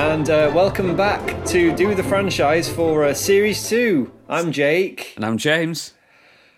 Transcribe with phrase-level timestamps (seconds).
[0.00, 4.10] and uh, welcome back to Do the Franchise for uh, Series 2.
[4.30, 5.92] I'm Jake, And I'm James.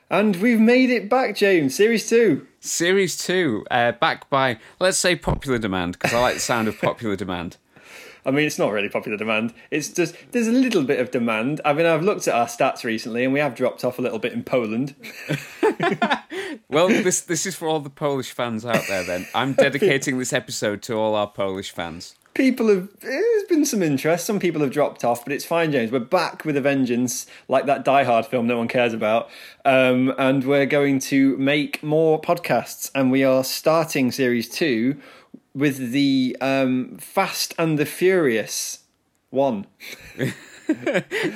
[0.08, 1.74] and we've made it back, James.
[1.74, 2.46] Series 2.
[2.60, 6.80] Series 2, uh, backed by, let's say, popular demand, because I like the sound of
[6.80, 7.56] popular demand.
[8.24, 9.52] I mean, it's not really popular demand.
[9.72, 11.60] It's just, there's a little bit of demand.
[11.64, 14.20] I mean, I've looked at our stats recently, and we have dropped off a little
[14.20, 14.94] bit in Poland.
[16.68, 19.26] Well, this this is for all the Polish fans out there then.
[19.34, 22.14] I'm dedicating this episode to all our Polish fans.
[22.34, 24.24] People have, there's been some interest.
[24.24, 25.92] Some people have dropped off, but it's fine, James.
[25.92, 29.28] We're back with a vengeance, like that Die Hard film no one cares about.
[29.66, 34.96] Um, and we're going to make more podcasts, and we are starting Series 2
[35.54, 38.84] with the um, Fast and the Furious
[39.28, 39.66] one.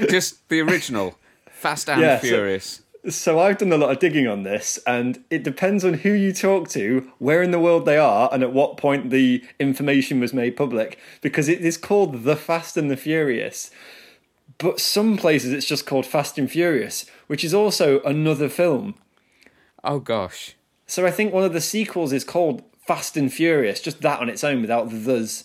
[0.09, 1.19] Just the original,
[1.51, 2.65] Fast and Yeah, Furious.
[2.65, 6.33] So I've done a lot of digging on this, and it depends on who you
[6.33, 10.33] talk to, where in the world they are, and at what point the information was
[10.33, 10.99] made public.
[11.21, 13.71] Because it is called The Fast and the Furious,
[14.59, 18.95] but some places it's just called Fast and Furious, which is also another film.
[19.85, 20.57] Oh gosh.
[20.87, 24.29] So I think one of the sequels is called Fast and Furious, just that on
[24.29, 25.45] its own without the thes.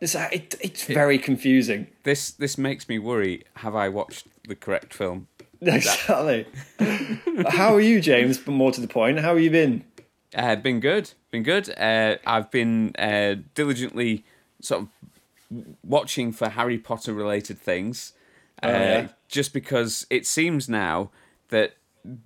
[0.00, 1.86] It's, uh, it, it's very confusing.
[2.02, 3.44] This this makes me worry.
[3.56, 5.28] Have I watched the correct film?
[5.66, 6.44] Exactly.
[7.50, 8.36] How are you, James?
[8.36, 9.84] But more to the point, how have you been?
[10.34, 11.72] Uh, been good, been good.
[11.78, 14.24] Uh, I've been uh, diligently
[14.60, 14.88] sort of
[15.84, 18.12] watching for Harry Potter related things,
[18.60, 19.08] uh, yeah.
[19.28, 21.10] just because it seems now
[21.50, 21.76] that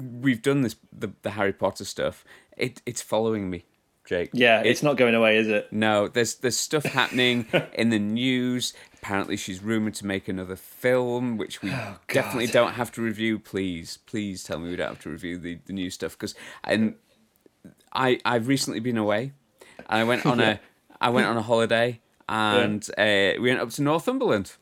[0.01, 2.25] we've done this the, the Harry Potter stuff.
[2.57, 3.67] It it's following me,
[4.07, 4.31] Jake.
[4.33, 5.73] Yeah, It- it's not going away, is it?
[5.73, 8.73] no, there's there's stuff happening in the news.
[8.95, 13.39] Apparently, she's rumored to make another film, which we Oh, definitely don't have to review.
[13.39, 16.35] Please, please tell me we don't have to review the, the new stuff because
[16.65, 16.95] and
[17.93, 19.33] I I've recently been away,
[19.79, 20.61] and I went on a
[21.01, 24.53] I went on a holiday, and uh, we went up to Northumberland.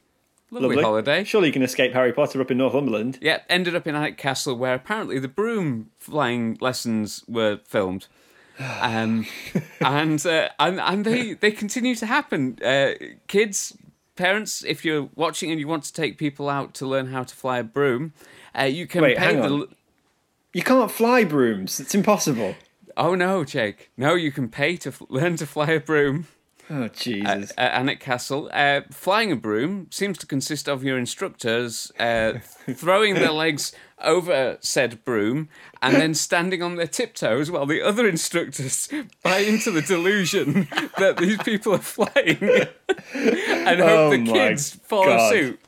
[0.50, 0.82] Lovely, Lovely.
[0.84, 1.24] holiday.
[1.24, 3.18] Surely you can escape Harry Potter up in Northumberland.
[3.20, 8.06] Yeah, ended up in Castle where apparently the broom flying lessons were filmed.
[8.58, 9.26] Um,
[9.80, 12.58] and, uh, and and they they continue to happen.
[12.64, 12.92] Uh,
[13.26, 13.76] kids,
[14.16, 17.34] parents, if you're watching and you want to take people out to learn how to
[17.34, 18.12] fly a broom,
[18.58, 19.42] uh, you can Wait, pay the.
[19.42, 19.68] on.
[20.52, 21.80] You can't fly brooms.
[21.80, 22.54] It's impossible.
[22.96, 23.90] Oh no, Jake!
[23.96, 26.28] No, you can pay to f- learn to fly a broom.
[26.70, 27.52] Oh Jesus!
[27.58, 28.48] at Alnwick Castle.
[28.52, 32.34] Uh, flying a broom seems to consist of your instructors uh,
[32.70, 33.72] throwing their legs
[34.02, 35.48] over said broom
[35.80, 38.88] and then standing on their tiptoes while the other instructors
[39.22, 40.68] buy into the delusion
[40.98, 42.38] that these people are flying
[43.14, 45.30] and hope Oh the kids follow God.
[45.30, 45.60] suit.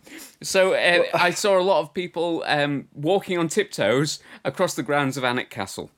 [0.42, 5.16] So uh, I saw a lot of people um, walking on tiptoes across the grounds
[5.16, 5.90] of Alnwick Castle.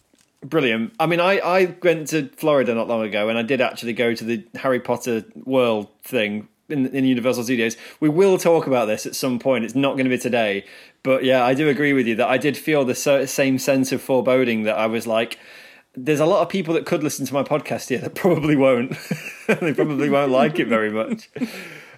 [0.44, 0.94] Brilliant.
[1.00, 4.15] I mean, I, I went to Florida not long ago, and I did actually go
[4.15, 7.77] to the Harry Potter World thing in, in Universal Studios.
[8.01, 9.65] We will talk about this at some point.
[9.65, 10.65] It's not going to be today,
[11.03, 14.03] but yeah, I do agree with you that I did feel the same sense of
[14.03, 15.39] foreboding that I was like.
[15.95, 18.97] There's a lot of people that could listen to my podcast here that probably won't.
[19.47, 21.31] they probably won't like it very much.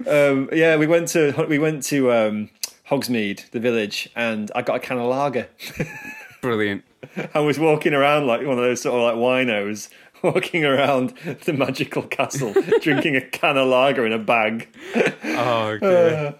[0.07, 2.51] Um, yeah, we went to we went to um,
[2.91, 5.49] Hogsmeade, the village, and I got a can of lager.
[6.43, 6.85] Brilliant.
[7.35, 9.89] I was walking around like one of those sort of like winos,
[10.23, 11.15] walking around
[11.45, 14.69] the magical castle, drinking a can of lager in a bag.
[15.25, 16.35] Oh, dear.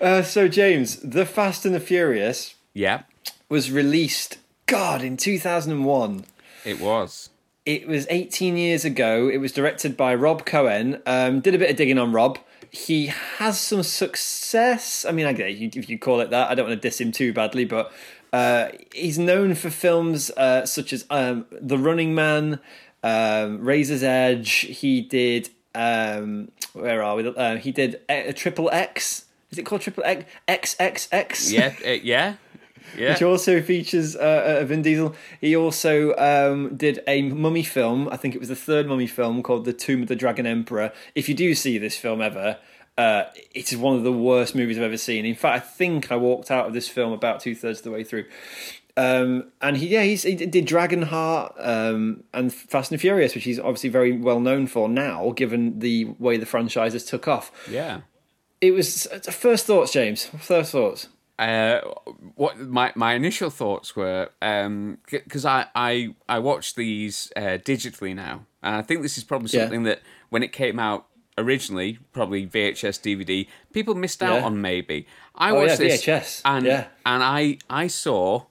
[0.00, 3.02] Uh, so, James, The Fast and the Furious yeah,
[3.48, 6.24] was released, God, in 2001.
[6.64, 7.30] it was.
[7.64, 9.28] It was 18 years ago.
[9.28, 11.02] It was directed by Rob Cohen.
[11.04, 12.38] Um, did a bit of digging on Rob.
[12.70, 15.04] He has some success.
[15.04, 16.50] I mean, I get it, if you call it that.
[16.50, 17.90] I don't want to diss him too badly, but
[18.32, 22.60] uh, he's known for films uh, such as um, The Running Man,
[23.06, 24.50] um, Razor's Edge.
[24.50, 25.50] He did.
[25.74, 27.28] Um, where are we?
[27.28, 29.26] Uh, he did a, a Triple X.
[29.50, 30.24] Is it called Triple X?
[30.48, 31.52] XXX?
[31.52, 32.34] Yeah, uh, yeah,
[32.96, 33.12] yeah.
[33.12, 35.14] which also features uh, uh, Vin Diesel.
[35.40, 38.08] He also um, did a mummy film.
[38.10, 40.92] I think it was the third mummy film called The Tomb of the Dragon Emperor.
[41.14, 42.58] If you do see this film ever,
[42.98, 43.24] uh,
[43.54, 45.24] it is one of the worst movies I've ever seen.
[45.24, 47.90] In fact, I think I walked out of this film about two thirds of the
[47.90, 48.24] way through.
[48.96, 53.58] Um, and he, yeah, he's, he did Dragonheart um, and Fast and Furious, which he's
[53.58, 57.50] obviously very well known for now, given the way the franchise franchises took off.
[57.70, 58.00] Yeah.
[58.60, 60.24] It was first thoughts, James.
[60.24, 61.08] First thoughts.
[61.38, 61.80] Uh,
[62.36, 68.46] what my my initial thoughts were because I, I I watch these uh, digitally now,
[68.62, 69.64] and I think this is probably Yeah.
[69.64, 70.00] something that
[70.30, 71.06] when it came out
[71.36, 74.46] originally, probably VHS DVD, people missed out Yeah.
[74.46, 74.62] on.
[74.62, 76.40] Maybe I Oh, watched yeah, this VHS.
[76.46, 76.86] and Yeah.
[77.04, 78.44] and I I saw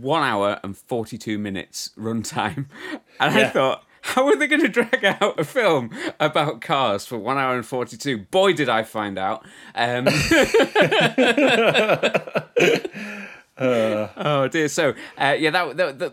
[0.00, 2.66] one hour and forty two minutes runtime,
[3.20, 7.18] and I thought how are they going to drag out a film about cars for
[7.18, 8.16] one hour and 42?
[8.30, 9.44] Boy, did I find out.
[9.74, 10.06] Um,
[13.62, 14.68] Oh dear.
[14.68, 16.12] So, uh, yeah, that, that, that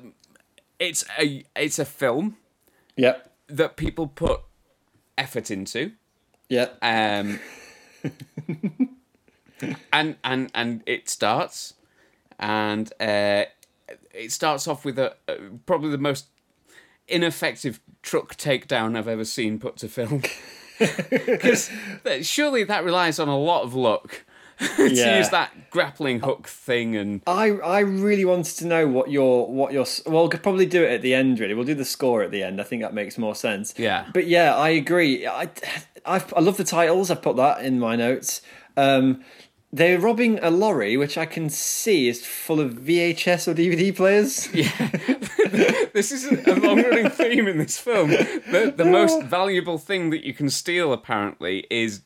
[0.79, 2.35] it's a it's a film
[2.97, 3.31] Yep.
[3.47, 4.41] that people put
[5.18, 5.94] effort into.
[6.50, 6.68] Yeah.
[6.81, 7.39] Um,
[9.94, 11.74] and and and it starts,
[12.38, 13.45] and uh,
[14.18, 15.16] it starts off with a,
[15.66, 16.25] probably the most
[17.08, 20.22] ineffective truck takedown I've ever seen put to film.
[20.80, 21.72] Because
[22.22, 24.24] surely that relies on a lot of luck
[24.78, 25.18] to Yeah.
[25.18, 29.74] use that grappling hook thing and I I really wanted to know what your what
[29.74, 32.30] your well we'll probably do it at the end really we'll do the score at
[32.30, 34.06] the end I think that makes more sense Yeah.
[34.13, 35.50] but yeah I agree I
[36.06, 38.42] I, I love the titles I've put that in my notes
[38.75, 39.24] um,
[39.77, 44.53] they're robbing a lorry which I can see is full of VHS or DVD players
[44.53, 44.69] Yeah.
[45.94, 48.09] This is a long running theme in this film.
[48.12, 52.01] The, the most valuable thing that you can steal, apparently, is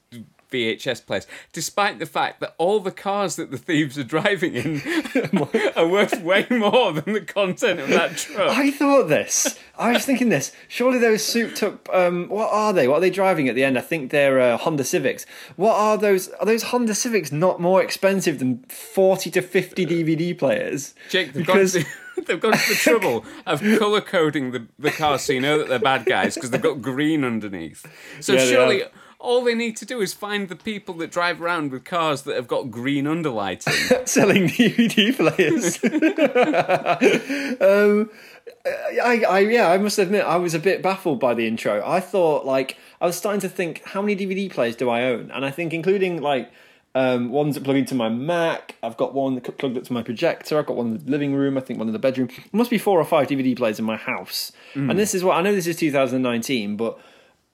[0.52, 4.82] VHS players, despite the fact that all the cars that the thieves are driving in
[5.76, 8.58] are worth way more than the content of that truck.
[8.58, 9.58] I thought this.
[9.78, 10.52] I was thinking this.
[10.68, 11.90] Surely those souped up.
[11.94, 12.88] Um, what are they?
[12.88, 13.78] What are they driving at the end?
[13.78, 15.26] I think they're uh, Honda Civics.
[15.56, 16.28] What are those?
[16.30, 20.94] Are those Honda Civics not more expensive than forty to fifty DVD players?
[21.10, 21.84] Jake, they've Because- gone,
[22.16, 25.58] to, they've gone to the trouble of colour coding the, the cars so you know
[25.58, 27.86] that they're bad guys because they've got green underneath.
[28.20, 28.84] So Yeah, surely.
[29.22, 32.36] All they need to do is find the people that drive around with cars that
[32.36, 34.08] have got green underlighting.
[34.08, 35.78] selling DVD players.
[37.62, 38.10] um,
[38.66, 41.84] I, I, yeah, I must admit, I was a bit baffled by the intro.
[41.86, 45.30] I thought, like, I was starting to think, how many DVD players do I own?
[45.32, 46.52] And I think, including like
[46.96, 50.02] um, ones that plug into my Mac, I've got one that plugged up to my
[50.02, 50.58] projector.
[50.58, 51.58] I've got one in the living room.
[51.58, 52.28] I think one in the bedroom.
[52.28, 54.52] There must be four or five DVD players in my house.
[54.90, 55.54] And this is what I know.
[55.54, 57.00] This is 2019, but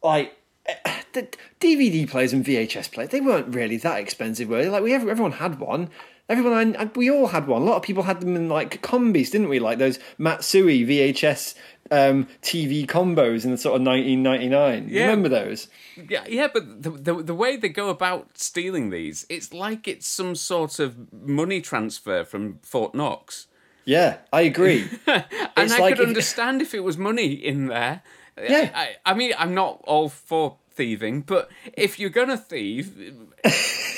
[0.02, 0.34] like
[1.14, 1.28] the
[1.60, 4.70] DVD players and VHS players, they weren't really that expensive, were they?
[4.70, 5.90] Like we, everyone had one.
[6.30, 7.62] Everyone, I, we all had one.
[7.62, 9.60] A lot of people had them in like combis, didn't we?
[9.60, 11.56] Like those Matsui VHS
[11.90, 14.90] um, TV combos in the sort of 1999.
[14.90, 15.04] Yeah.
[15.04, 15.70] Remember those?
[16.10, 20.06] Yeah, yeah, but the, the the way they go about stealing these, it's like it's
[20.06, 23.48] some sort of money transfer from Fort Knox.
[23.86, 24.90] Yeah, I agree.
[25.08, 28.04] And It's I like could if- understand if it was money in there.
[28.42, 28.72] Yeah.
[28.74, 33.24] I, I mean, I'm not all for thieving, but if you're gonna thieve,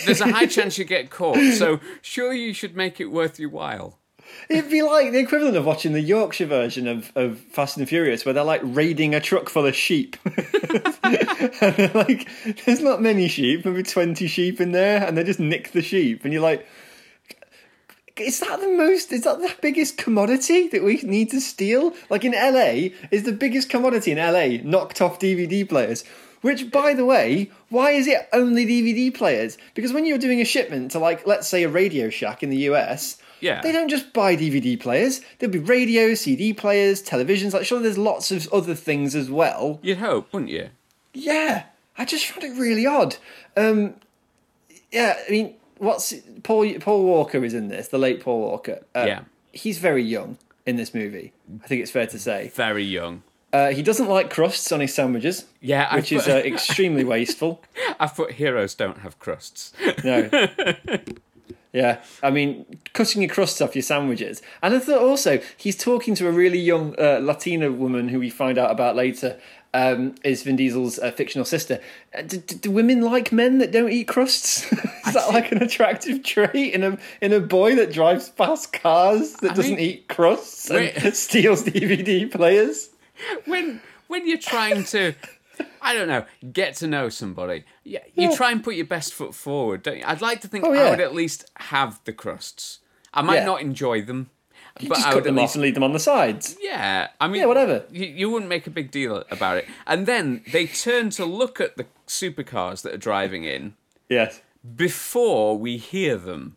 [0.06, 1.38] there's a high chance you get caught.
[1.54, 4.00] So sure, you should make it worth your while.
[4.48, 8.26] It'd be like the equivalent of watching the Yorkshire version of, of Fast and Furious,
[8.26, 10.18] where they're like raiding a truck full of sheep.
[11.04, 12.28] and they're like,
[12.66, 16.24] there's not many sheep, maybe 20 sheep in there, and they just nick the sheep.
[16.24, 16.68] And you're like,
[18.21, 21.94] is that the most, is that the biggest commodity that we need to steal?
[22.10, 26.04] Like in LA, is the biggest commodity in LA knocked off DVD players?
[26.42, 29.57] Which, by the way, why is it only DVD players?
[29.74, 32.69] Because when you're doing a shipment to, like, let's say a Radio Shack in the
[32.69, 33.60] US, Yeah.
[33.62, 35.19] they don't just buy DVD players.
[35.39, 37.54] There'll be radios, CD players, televisions.
[37.54, 39.80] Like, sure, there's lots of other things as well.
[39.81, 40.69] You'd hope, wouldn't you?
[41.13, 41.63] Yeah,
[41.98, 43.18] I just found it really odd.
[43.57, 43.95] Um,
[44.92, 46.72] yeah, I mean, what's Paul?
[46.80, 47.88] Paul Walker is in this.
[47.88, 48.83] The late Paul Walker.
[48.95, 49.19] Uh, Yeah.
[49.52, 51.33] he's very young in this movie.
[51.64, 52.52] I think it's fair to say.
[52.54, 53.24] Very young.
[53.52, 57.64] Uh, he doesn't like crusts on his sandwiches, Yeah, I which is uh, extremely wasteful.
[58.00, 59.74] I thought heroes don't have crusts.
[60.04, 60.30] No.
[61.71, 64.42] Yeah, I mean, cutting your crusts off your sandwiches.
[64.64, 68.31] And I thought also, he's talking to a really young uh, Latina woman who we
[68.31, 69.40] find out about later
[69.73, 71.80] um, is Vin Diesel's uh, fictional sister.
[72.18, 74.71] Uh, do, do, women like men that don't eat crusts?
[75.07, 79.33] is that like an attractive trait in a in a boy that drives fast cars
[79.42, 81.14] that doesn't mean- eat crusts and Wait.
[81.16, 82.90] steals DVD players?
[83.45, 85.14] when when you're trying to
[85.81, 87.66] I don't know, get to know somebody.
[87.83, 88.35] Yeah, you Yeah.
[88.35, 90.04] try and put your best foot forward, don't you?
[90.06, 92.80] I'd like to think Oh, I would at least have the crusts.
[93.14, 93.45] I might Yeah.
[93.45, 94.30] not enjoy them,
[94.80, 96.56] You but just I cut them off and leave them on the sides.
[96.61, 97.07] yeah.
[97.19, 97.85] I mean, Yeah, whatever.
[97.92, 101.59] You, you wouldn't make a big deal about it, and then they turn to look
[101.59, 103.76] at the supercars that are driving in
[104.09, 104.42] Yes.
[104.76, 106.56] before we hear them.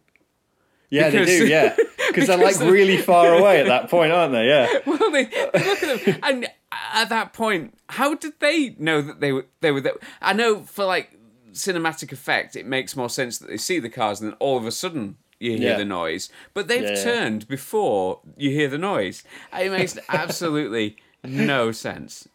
[0.91, 1.47] Yeah, Because- they do.
[1.49, 1.77] Yeah,
[2.09, 4.47] because they're like really far away at that point, aren't they?
[4.47, 4.69] Yeah.
[4.87, 6.47] Well, they, they look at them, and
[6.95, 9.95] at that point, how did they know that they were they were there?
[10.21, 11.11] I know for like
[11.53, 14.65] cinematic effect, it makes more sense that they see the cars and then all of
[14.67, 15.77] a sudden you hear Yeah.
[15.79, 16.31] the noise.
[16.55, 19.23] But they've Yeah, turned before you hear the noise.
[19.59, 22.29] It makes absolutely no sense.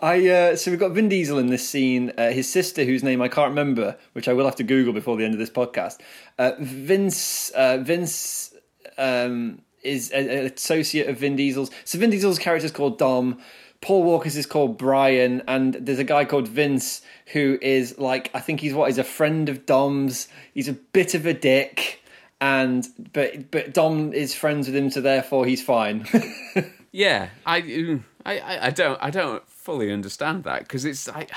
[0.00, 2.12] I uh, so we've got Vin Diesel in this scene.
[2.16, 5.16] Uh, his sister, whose name I can't remember, which I will have to Google before
[5.16, 5.98] the end of this podcast.
[6.38, 8.54] Uh, Vince uh, Vince
[8.96, 11.70] um, is an associate of Vin Diesel's.
[11.84, 13.40] So Vin Diesel's character is called Dom.
[13.80, 18.40] Paul Walker's is called Brian, and there's a guy called Vince who is like I
[18.40, 20.28] think he's what he's a friend of Dom's.
[20.54, 21.97] He's a bit of a dick,
[22.40, 26.06] and but but Dom is friends with him, so therefore he's fine.
[26.90, 31.30] Yeah, I, mm, I, I- I don't, I don't fully understand that because it's like,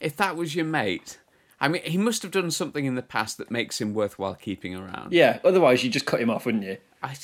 [0.00, 1.18] if that was your mate,
[1.58, 4.74] I mean, he must have done something in the past that makes him worthwhile keeping
[4.76, 5.14] around.
[5.14, 6.76] yeah, otherwise you just cut him off, wouldn't you?
[7.02, 7.14] I,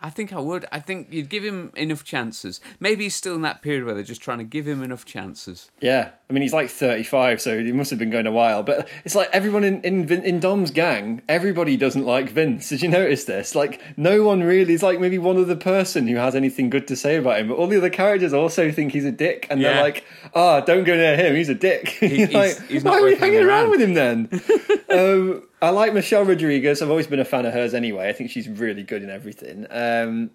[0.00, 0.64] I think I would.
[0.72, 2.60] I think you'd give him enough chances.
[2.80, 5.70] Maybe he's still in that period where they're just trying to give him enough chances.
[5.80, 8.62] Yeah, I mean he's like 35, so he must have been going a while.
[8.62, 12.68] But it's like everyone in in, in Dom's gang, everybody doesn't like Vince.
[12.70, 13.54] Did you notice this?
[13.54, 16.96] Like no one really is like maybe one other person who has anything good to
[16.96, 17.48] say about him.
[17.48, 19.74] But all the other characters also think he's a dick, and Yeah.
[19.74, 20.04] they're like,
[20.34, 21.36] "Ah, don't go near him.
[21.36, 23.80] He's a dick." You're he's- like, he's not why are we hanging around around." with
[23.82, 24.28] him then?
[24.90, 26.82] um, I like Michelle Rodriguez.
[26.82, 28.08] I've always been a fan of hers anyway.
[28.08, 29.66] I think she's really good in everything.
[29.70, 30.30] Um,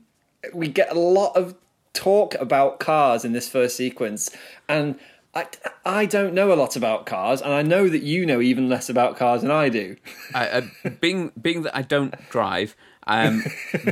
[0.53, 1.55] we get a lot of
[1.93, 4.29] talk about cars in this first sequence,
[4.67, 4.99] and
[5.33, 5.47] I,
[5.85, 8.89] I don't know a lot about cars, and I know that you know even less
[8.89, 9.95] about cars than I do.
[10.33, 10.61] I, uh,
[10.99, 12.75] being being that I don't drive,
[13.07, 13.43] um,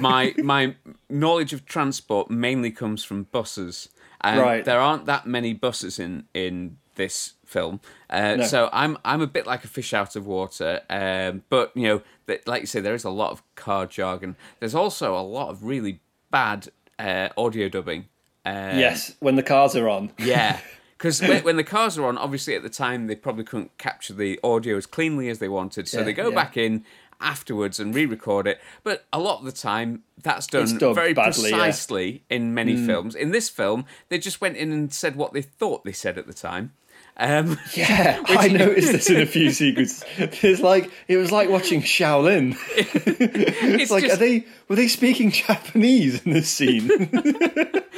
[0.02, 0.76] my my
[1.10, 3.90] knowledge of transport mainly comes from buses.
[4.24, 4.64] And Right.
[4.64, 7.80] There aren't that many buses in in this film,
[8.10, 8.44] uh, No.
[8.46, 10.82] so I'm I'm a bit like a fish out of water.
[10.90, 14.36] Um, but you know, that, like you say, there is a lot of car jargon.
[14.60, 18.06] There's also a lot of really bad uh, audio dubbing.
[18.46, 20.12] Uh, yes, when the cars are on.
[20.20, 20.60] yeah.
[20.98, 24.14] Because when, when the cars are on, obviously at the time they probably couldn't capture
[24.14, 26.36] the audio as cleanly as they wanted, so Yeah, they go yeah.
[26.36, 26.86] back in
[27.22, 28.60] afterwards and re-record it.
[28.84, 31.56] But a lot of the time, that's done dubbed very badly, yeah.
[31.56, 31.60] Mm.
[31.60, 33.16] precisely in many films.
[33.16, 36.28] In this film, they just went in and said what they thought they said at
[36.28, 36.74] the time.
[37.18, 40.04] Um, Yeah, I noticed this in a few sequences.
[40.18, 42.56] It's like it was like watching Shaolin.
[42.78, 46.88] it's It's like, just, are they were they speaking Japanese in this scene?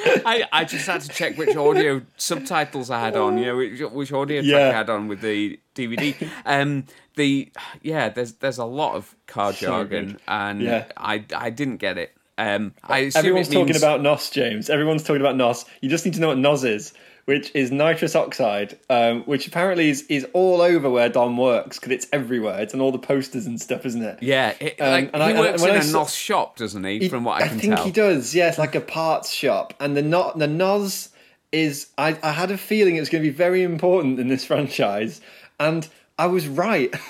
[0.06, 3.80] I, I just had to check which audio subtitles I had on, you know, which,
[3.82, 4.70] which audio track Yeah.
[4.70, 6.30] I had on with the DVD.
[6.46, 10.20] Um, the yeah, there's there's a lot of car jargon, good.
[10.28, 10.86] and Yeah.
[10.98, 12.16] I I didn't get it.
[12.38, 14.70] Um, I Everyone's it talking about NOS, James.
[14.70, 15.66] Everyone's talking about NOS.
[15.82, 16.94] You just need to know what NOS is,
[17.26, 21.94] which is nitrous oxide, um, which apparently is, is all over where Dom works because
[21.94, 22.60] it's everywhere.
[22.62, 24.22] It's on all the posters and stuff, isn't it?
[24.22, 26.84] Yeah, it, Um, like and he I- works when in I a NOS shop, doesn't
[26.84, 27.08] he?
[27.08, 27.58] From what I can tell.
[27.58, 27.86] I think tell.
[27.86, 28.36] he does.
[28.36, 31.10] Yeah, it's like a parts shop, and the not the NOS
[31.52, 31.88] is.
[31.98, 35.22] I, I had a feeling it was going to be very important in this franchise,
[35.60, 35.88] and
[36.20, 36.94] I was right.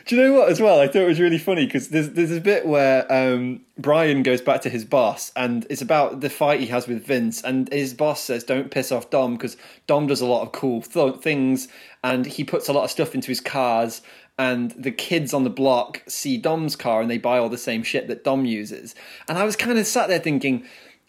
[0.07, 0.51] Do you know what?
[0.51, 3.63] As well, I thought it was really funny because there's there's a bit where um,
[3.79, 7.43] Brian goes back to his boss, and it's about the fight he has with Vince,
[7.43, 9.57] and his boss says, "Don't piss off Dom because
[9.87, 11.69] Dom does a lot of cool th- things,
[12.03, 14.03] and he puts a lot of stuff into his cars."
[14.37, 17.85] And the kids on the block see Dom's car, and they buy all the same
[17.85, 18.95] shit that Dom uses.
[19.29, 20.67] And I was kind of sat there thinking,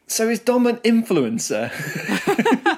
[0.08, 1.72] so is Dom an influencer?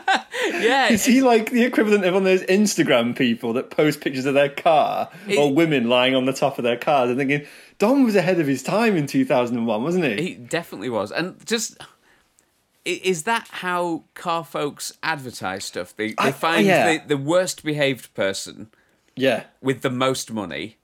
[0.60, 4.26] yeah, Is he like the equivalent of one of those Instagram people that post pictures
[4.26, 7.46] of their car or women lying on the top of their cars and thinking,
[7.80, 10.22] Dom was ahead of his time in 2001, wasn't he?
[10.22, 11.78] he definitely was, and just.
[12.86, 15.94] Is that how car folks advertise stuff?
[15.94, 17.00] They, they I- find yeah.
[17.00, 18.70] the, the worst behaved person
[19.18, 20.78] yeah, with the most money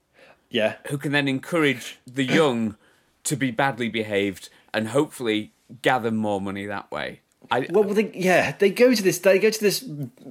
[0.50, 0.74] yeah.
[0.88, 2.76] who can then encourage the young
[3.24, 5.52] to be badly behaved and hopefully
[5.82, 7.20] gather more money that way.
[7.50, 9.18] I, Well, they, yeah, they go to this.
[9.18, 9.88] They go to this.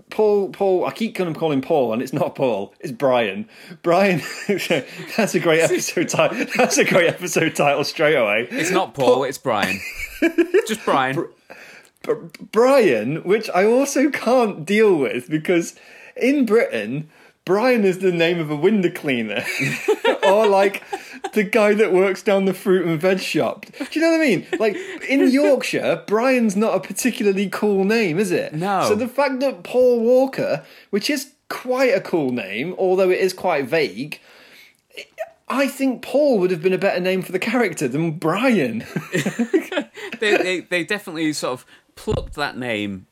[0.10, 0.50] Paul.
[0.50, 0.86] Paul.
[0.86, 2.74] I keep going to calling Paul, and it's not Paul.
[2.80, 3.48] It's Brian.
[3.82, 4.22] Brian.
[4.48, 6.46] that's a great episode title.
[6.56, 8.48] That's a great episode title straight away.
[8.52, 9.80] it's not Paul, it's Brian.
[10.68, 11.28] Just Brian.
[12.52, 15.76] Brian, which I also can't deal with because
[16.18, 17.10] in Britain,
[17.46, 19.44] Brian is the name of a window cleaner
[20.26, 20.84] or like
[21.34, 23.66] the guy that works down the fruit and veg shop.
[23.78, 24.48] Do you know what I mean?
[24.60, 24.76] Like
[25.08, 28.54] in Yorkshire, Brian's not a particularly cool name, is it?
[28.54, 28.84] No.
[28.88, 33.34] So the fact that Paul Walker, which is quite a cool name, although it is
[33.34, 34.20] quite vague.
[35.50, 38.86] I think Paul would have been a better name for the character than Brian.
[40.20, 41.66] They, they, they definitely sort of
[41.96, 43.08] plucked that name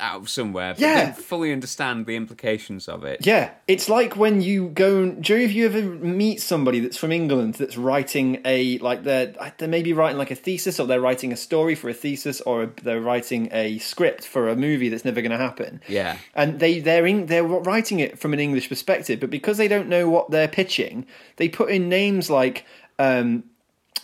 [0.00, 1.12] out of somewhere, but Yeah.
[1.12, 3.24] fully understand the implications of it.
[3.24, 5.02] Yeah, it's like when you go.
[5.04, 9.04] and- Do you, if you ever meet somebody that's from England that's writing a like
[9.04, 11.94] they're they may be writing like a thesis or they're writing a story for a
[11.94, 15.80] thesis or they're writing a script for a movie that's never going to happen.
[15.88, 16.16] Yeah.
[16.34, 19.88] and they they're in, they're writing it from an English perspective, but because they don't
[19.88, 22.64] know what they're pitching, they put in names like
[22.98, 23.44] um,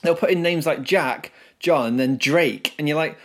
[0.03, 3.19] they'll put in names like Jack, John, then Drake, and you're like.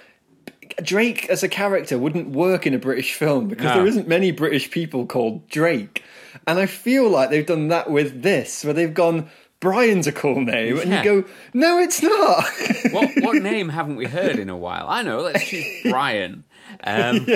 [0.82, 3.74] Drake as a character wouldn't work in a British film because No.
[3.76, 6.04] there isn't many British people called Drake.
[6.48, 10.42] And I feel like they've done that with this, where they've gone, Brian's a cool
[10.42, 11.04] name, and Yeah.
[11.04, 12.46] you go, no, it's not.
[12.92, 14.86] What what name haven't we heard in a while?
[14.90, 15.20] I know.
[15.22, 16.44] Let's choose Brian.
[16.84, 17.28] Um,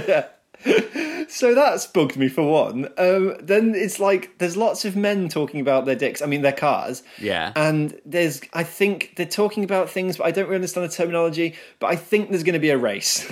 [1.27, 2.85] So that's bugged me for one.
[2.97, 6.21] Um, then it's like there's lots of men talking about their dicks.
[6.21, 7.03] I mean, their cars.
[7.19, 7.51] Yeah.
[7.55, 11.55] And there's, I think they're talking about things, but I don't really understand the terminology.
[11.79, 13.25] But I think there's going to be a race.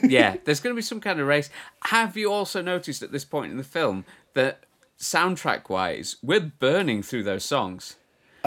[0.02, 1.50] yeah, there's going to be some kind of race.
[1.84, 4.04] Have you also noticed at this point in the film
[4.34, 4.64] that
[4.98, 7.96] soundtrack wise, we're burning through those songs?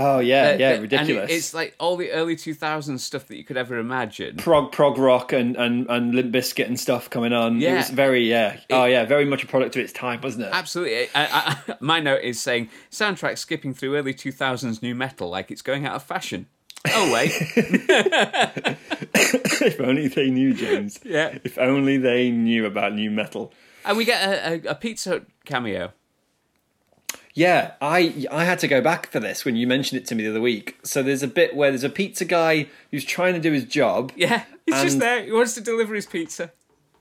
[0.01, 1.29] Oh yeah, Uh, yeah, and ridiculous.
[1.31, 4.37] it's like all the early 2000s stuff that you could ever imagine.
[4.37, 7.59] prog prog rock and and and Limp Bizkit and stuff coming on.
[7.59, 7.73] Yeah.
[7.73, 8.59] It was very yeah.
[8.69, 10.51] oh yeah, very much a product of its time, wasn't it?
[10.53, 11.07] Absolutely.
[11.13, 15.61] I, I, my note is saying soundtrack skipping through early 2000s nu metal like it's
[15.61, 16.47] going out of fashion.
[16.87, 17.31] Oh, wait.
[19.13, 20.99] if only they knew, James.
[21.03, 21.37] Yeah.
[21.43, 23.51] If only they knew about nu metal.
[23.85, 25.91] and we get a, a, a Pizza Hut cameo.
[27.35, 30.23] Yeah, I I had to go back for this when you mentioned it to me
[30.23, 30.77] the other week.
[30.83, 34.11] So there's a bit where there's a pizza guy who's trying to do his job,
[34.15, 35.23] Yeah, he's just there.
[35.23, 36.51] He wants to deliver his pizza.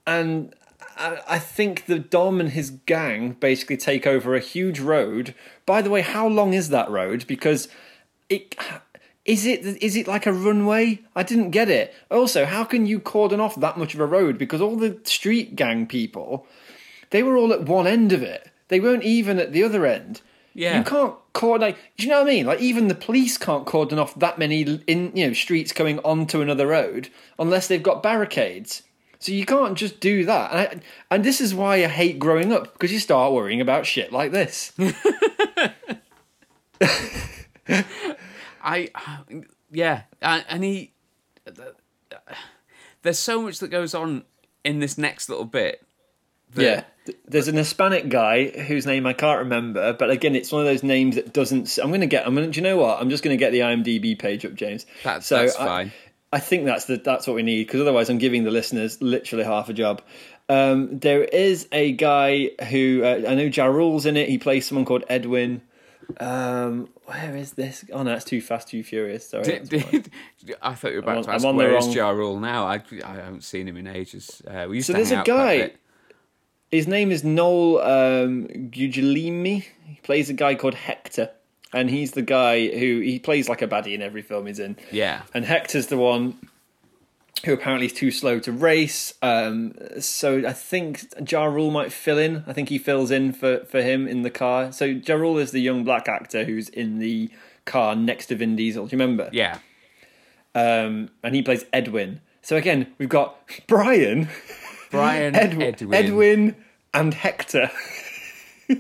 [0.07, 0.55] and
[0.97, 5.35] I, I think the Dom and his gang basically take over a huge road.
[5.67, 7.27] By the way, how long is that road?
[7.27, 7.69] Because
[8.29, 8.55] it
[9.25, 11.01] is it is it like a runway?
[11.17, 11.95] I didn't get it.
[12.11, 14.39] Also, how can you cordon off that much of a road?
[14.39, 16.47] Because all the street gang people,
[17.11, 18.51] they were all at one end of it.
[18.69, 20.21] They weren't even at the other end.
[20.55, 20.79] Yeah.
[20.79, 21.75] You can't cordon.
[21.97, 22.47] Do you know what I mean?
[22.47, 26.41] Like even the police can't cordon off that many in you know streets going onto
[26.41, 28.83] another road unless they've got barricades.
[29.21, 30.51] So you can't just do that.
[30.53, 33.85] And, I, and this is why I hate growing up because you start worrying about
[33.87, 34.73] shit like this.
[38.63, 38.91] I,
[39.71, 40.93] yeah, and, and he,
[43.03, 44.25] there's so much that goes on
[44.65, 45.85] in this next little bit.
[46.55, 46.85] that- Yeah.
[47.27, 50.83] There's an Hispanic guy whose name I can't remember, but again, it's one of those
[50.83, 51.79] names that doesn't.
[51.83, 52.27] I'm going to get.
[52.27, 52.51] I'm going.
[52.51, 53.01] Do you know what?
[53.01, 54.87] I'm just going to get the IMDb page up, James.
[55.05, 55.93] That's- that's I- fine.
[56.31, 59.45] I think that's the that's what we need because otherwise, I'm giving the listeners literally
[59.45, 60.03] half a job.
[60.51, 63.45] Um, there is a guy who uh, I know.
[63.45, 64.29] Ja Rule's in it.
[64.29, 65.63] He plays someone called Edwin.
[66.21, 67.85] Um, where is this?
[67.93, 69.29] Oh no, that's too fast, too furious.
[69.29, 69.45] Sorry.
[69.45, 70.11] Did, did,
[70.63, 72.67] I thought you were about I'm to ask on where is wrong- Ja Rule now.
[72.67, 74.43] I, I haven't seen him in ages.
[74.47, 75.73] Uh, we used So to there's a guy-.
[76.71, 79.65] His name is Noel um, Gugliemi.
[79.85, 81.31] He plays a guy called Hector,
[81.73, 84.77] and he's the guy who he plays like a baddie in every film he's in.
[84.91, 85.23] Yeah.
[85.33, 86.39] And Hector's the one
[87.45, 89.15] who apparently is too slow to race.
[89.23, 92.45] Um, so I think Ja Rule might fill in.
[92.47, 94.73] I think he fills in for, for him in the car.
[94.73, 97.31] So Ja Rule is the young black actor who's in the
[97.65, 98.87] car next to Vin Diesel.
[98.87, 99.31] Do you remember?
[99.33, 99.59] Yeah.
[100.55, 102.21] Um, and he plays Edwin.
[102.43, 104.29] So again, we've got Brian,
[104.91, 105.95] Brian Edwin, Edwin.
[105.95, 106.57] Edwin
[106.95, 107.71] and Hector.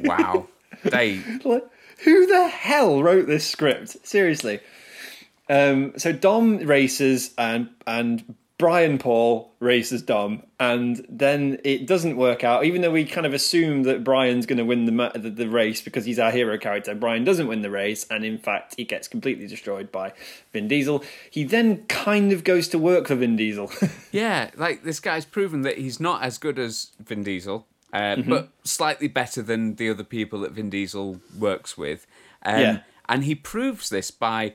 [0.02, 0.48] Wow.
[0.82, 1.20] They.
[1.44, 1.64] Like,
[2.04, 4.06] who the hell wrote this script?
[4.06, 4.60] Seriously.
[5.48, 12.42] Um, so Dom races and and Brian Paul races Dom, and then it doesn't work
[12.42, 12.64] out.
[12.64, 15.48] Even though we kind of assume that Brian's going to win the, ma- the the
[15.48, 18.82] race because he's our hero character, Brian doesn't win the race, and in fact he
[18.84, 20.12] gets completely destroyed by
[20.52, 21.04] Vin Diesel.
[21.30, 23.70] He then kind of goes to work for Vin Diesel.
[24.10, 28.28] Yeah, like this guy's proven that he's not as good as Vin Diesel, uh, Mm-hmm.
[28.30, 32.06] but slightly better than the other people that Vin Diesel works with.
[32.44, 32.78] Um, Yeah.
[33.08, 34.54] And he proves this by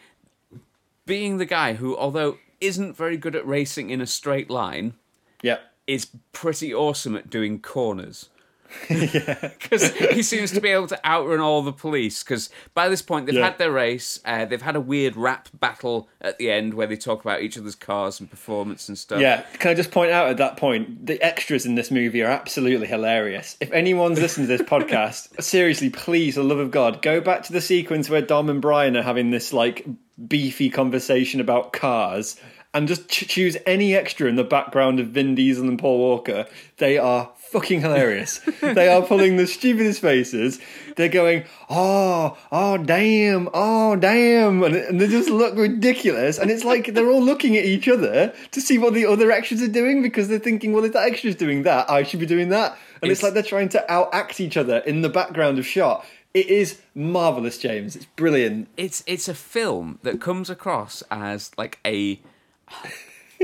[1.06, 4.94] being the guy who, although isn't very good at racing in a straight line,
[5.42, 5.58] yeah.
[5.88, 8.30] is pretty awesome at doing corners.
[8.90, 12.24] Because he seems to be able to outrun all the police.
[12.24, 13.46] Because by this point, they've Yeah.
[13.46, 14.20] had their race.
[14.26, 17.58] Uh, they've had a weird rap battle at the end where they talk about each
[17.58, 19.20] other's cars and performance and stuff.
[19.22, 22.30] Yeah, can I just point out at that point, the extras in this movie are
[22.30, 23.58] absolutely hilarious.
[23.60, 27.44] If anyone's listening to this podcast, seriously, please, for the love of God, go back
[27.44, 29.86] to the sequence where Dom and Brian are having this like
[30.28, 32.40] beefy conversation about cars
[32.76, 36.48] and just ch- choose any extra in the background of Vin Diesel and Paul Walker.
[36.78, 38.40] They are fucking hilarious.
[38.62, 40.60] they are pulling the stupidest faces.
[40.96, 44.62] They're going, oh, oh, damn, oh, damn.
[44.64, 46.38] And, and they just look ridiculous.
[46.38, 49.62] And it's like they're all looking at each other to see what the other extras
[49.62, 52.50] are doing because they're thinking, well, if that extra's doing that, I should be doing
[52.50, 52.78] that.
[53.02, 56.06] And it's, It's- like they're trying to outact each other in the background of shot.
[56.34, 57.96] It is marvelous, James.
[57.96, 58.68] It's brilliant.
[58.76, 62.20] it's it's a film that comes across as like a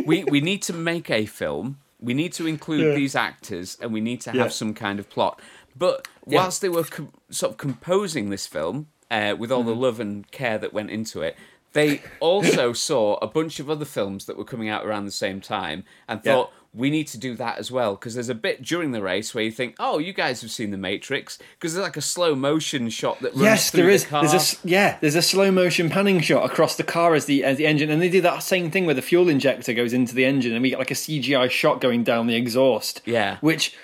[0.05, 2.95] we we need to make a film we need to include Yeah.
[2.95, 4.47] these actors and we need to have Yeah.
[4.49, 5.39] some kind of plot
[5.75, 9.81] but whilst they were com- sort of composing this film uh, with all the Mm-hmm.
[9.81, 11.35] love and care that went into it
[11.73, 15.39] they also saw a bunch of other films that were coming out around the same
[15.41, 18.91] time and thought we need to do that as well because there's a bit during
[18.91, 21.97] the race where you think, oh, you guys have seen the Matrix because there's like
[21.97, 24.03] a slow motion shot that runs Yes, there is.
[24.03, 24.27] The car.
[24.27, 24.97] There's a yeah.
[25.01, 28.01] There's a slow motion panning shot across the car as the as the engine, and
[28.01, 30.69] they do that same thing where the fuel injector goes into the engine, and we
[30.69, 33.01] get like a CGI shot going down the exhaust.
[33.05, 33.37] Yeah.
[33.41, 33.75] which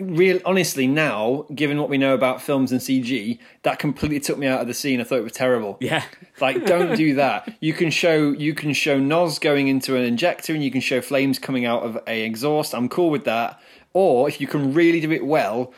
[0.00, 4.46] real honestly now, given what we know about films and CG, that completely took me
[4.46, 5.00] out of the scene.
[5.00, 5.76] I thought it was terrible.
[5.80, 6.04] yeah.
[6.40, 7.54] Like, don't do that.
[7.60, 11.00] You can show you can show Nos going into an injector, and you can show
[11.00, 12.74] flames coming out of a exhaust.
[12.74, 13.60] I'm cool with that.
[13.92, 15.72] Or if you can really do it well,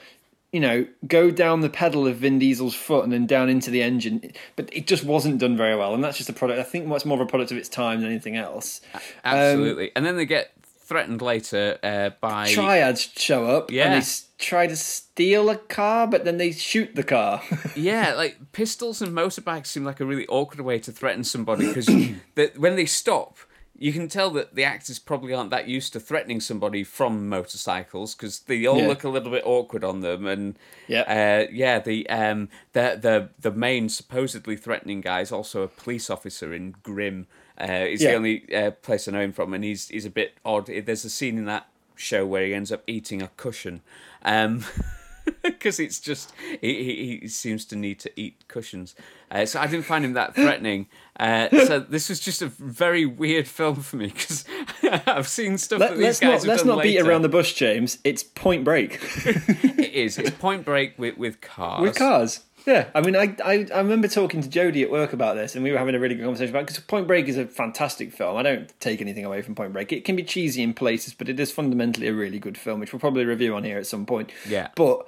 [0.53, 3.83] you know, go down the pedal of Vin Diesel's foot and then down into the
[3.83, 4.33] engine.
[4.57, 6.59] But it just wasn't done very well, and that's just a product.
[6.59, 8.81] I think much more of a product of its time than anything else.
[9.23, 9.89] Absolutely.
[9.89, 10.53] Um, and then they get
[10.87, 13.93] threatened later uh, by Triads show up, Yeah.
[13.93, 14.07] and they
[14.39, 17.43] try to steal a car, but then they shoot the car.
[17.77, 21.89] yeah, like pistols and motorbikes seem like a really awkward way to threaten somebody because
[22.57, 23.37] when they stop,
[23.79, 28.15] you can tell that the actors probably aren't that used to threatening somebody from motorcycles
[28.15, 28.87] because they all Yeah.
[28.89, 30.27] look a little bit awkward on them.
[30.27, 31.03] And Yeah.
[31.03, 36.09] uh, yeah, the um the the the main supposedly threatening guy is also a police
[36.09, 37.27] officer in Grimm.
[37.61, 40.35] Uh, it's the only uh, place I know him from, and he's he's a bit
[40.45, 40.67] odd.
[40.67, 43.83] There's a scene in that show where he ends up eating a cushion.
[44.23, 44.65] Um,
[45.43, 48.95] because it's just he, he, he seems to need to eat cushions.
[49.31, 50.87] Uh, so I didn't find him that threatening.
[51.19, 54.45] Uh, so this was just a very weird film for me because
[55.07, 57.23] I've seen stuff that Let, these us guys not have let's done not beat around
[57.23, 57.99] the bush, James.
[58.05, 59.01] It's Point Break.
[59.25, 60.19] It is.
[60.19, 61.83] It's Point Break with with cars.
[61.83, 62.41] with cars.
[62.67, 65.63] Yeah, I mean, I, I I remember talking to Jodie at work about this, and
[65.63, 68.37] we were having a really good conversation about because Point Break is a fantastic film.
[68.37, 69.93] I don't take anything away from Point Break.
[69.93, 72.93] It can be cheesy in places, but it is fundamentally a really good film, which
[72.93, 74.33] we'll probably review on here at some point.
[74.49, 74.69] Yeah.
[74.75, 75.07] but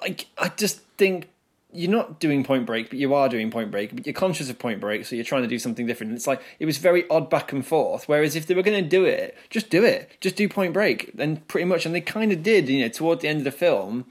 [0.00, 1.28] like I just think
[1.72, 3.94] you're not doing Point Break, but you are doing Point Break.
[3.94, 6.10] But you're conscious of Point Break, so you're trying to do something different.
[6.10, 8.08] And it's like it was very odd back and forth.
[8.08, 10.16] Whereas if they were going to do it, just do it.
[10.20, 12.68] Just do Point Break, and pretty much, and they kind of did.
[12.68, 14.06] You know, toward the end of the film,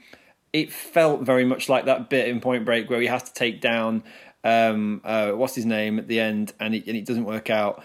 [0.52, 3.60] it felt very much like that bit in Point Break where he has to take
[3.60, 4.02] down
[4.42, 7.82] um, uh, what's his name at the end, and it, and it doesn't work out.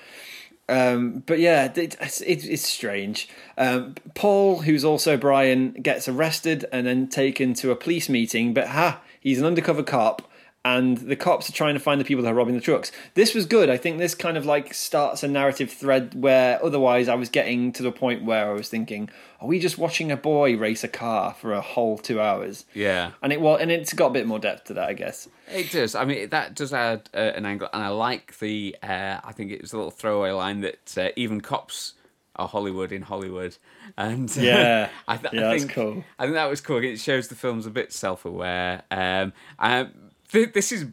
[0.67, 3.29] Um, but yeah, it, it's, it's strange.
[3.57, 8.53] Um, Paul, who's also Brian, gets arrested and then taken to a police meeting.
[8.53, 10.29] But ha, he's an undercover cop,
[10.65, 12.91] and the cops are trying to find the people that are robbing the trucks.
[13.13, 13.69] This was good.
[13.69, 17.71] I think this kind of like starts a narrative thread where otherwise I was getting
[17.73, 19.07] to the point where I was thinking,
[19.39, 22.65] are we just watching a boy race a car for a whole two hours?
[22.73, 23.11] Yeah.
[23.21, 25.29] And it was, and it's got a bit more depth to that, I guess.
[25.53, 25.93] It does.
[25.93, 28.75] I mean, that does add uh, an angle, and I like the.
[28.81, 31.93] Uh, I think it was a little throwaway line that uh, even cops
[32.37, 33.55] are Hollywood in Hollywood,
[33.97, 34.89] and uh, Yeah.
[35.07, 36.03] I, th- Yeah, I think cool.
[36.17, 36.83] I think that was cool.
[36.83, 38.81] It shows the film's a bit self-aware.
[38.89, 39.91] Um, um,
[40.35, 40.85] th- this is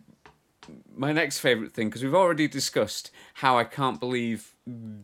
[0.95, 4.55] my next favorite thing because we've already discussed how I can't believe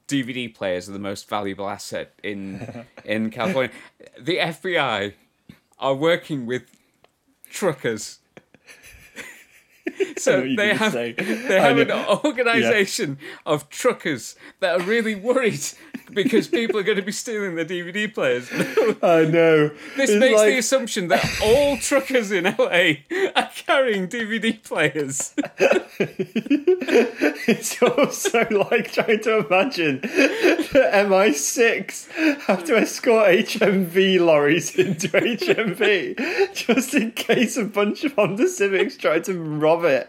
[0.06, 3.72] DVD players are the most valuable asset in in California.
[4.18, 5.14] the FBI
[5.78, 6.62] are working with
[7.50, 8.20] truckers.
[10.18, 11.12] So they have say.
[11.12, 12.20] they have an know.
[12.24, 15.60] organisation of truckers that are really worried
[16.12, 18.48] because people are going to be stealing their DVD players.
[19.02, 19.70] I know.
[19.96, 23.02] This It's makes like- the assumption that all truckers in LA
[23.36, 25.34] are carrying DVD players.
[27.50, 36.54] It's also like trying to imagine that MI6 have to escort HMV lorries into HMV
[36.54, 40.08] just in case a bunch of Honda Civics try to rob it.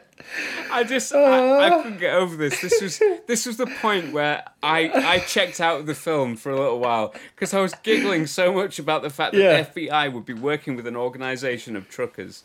[0.72, 2.60] I just I, I couldn't get over this.
[2.62, 6.52] This was this was the point where I I checked out of the film for
[6.52, 9.62] a little while because I was giggling so much about the fact that Yeah.
[9.62, 12.44] the FBI would be working with an organisation of truckers.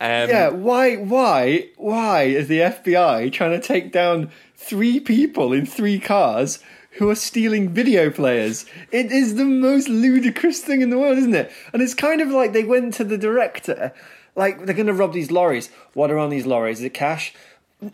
[0.00, 5.66] Um, Yeah, why, why, why is the FBI trying to take down three people in
[5.66, 6.60] three cars
[6.92, 8.64] who are stealing video players?
[8.90, 11.50] It is the most ludicrous thing in the world, isn't it?
[11.72, 13.92] And it's kind of like they went to the director,
[14.34, 15.70] like they're going to rob these lorries.
[15.94, 16.78] What are on these lorries?
[16.78, 17.34] Is it cash?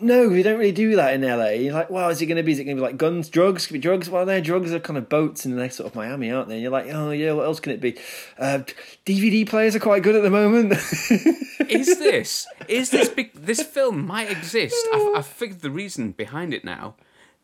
[0.01, 1.49] No, we don't really do that in LA.
[1.49, 2.53] You're like, well, is it going to be?
[2.53, 3.67] Is it going to be like guns, drugs?
[3.67, 4.11] Could be drugs.
[4.11, 6.57] Well, their drugs are kind of boats in the next sort of Miami, aren't they?
[6.57, 7.97] And you're like, oh yeah, what else can it be?
[8.39, 8.61] Uh,
[9.07, 10.73] DVD players are quite good at the moment.
[11.71, 14.77] is this is this big, this film might exist?
[14.93, 16.95] I've, I've figured the reason behind it now.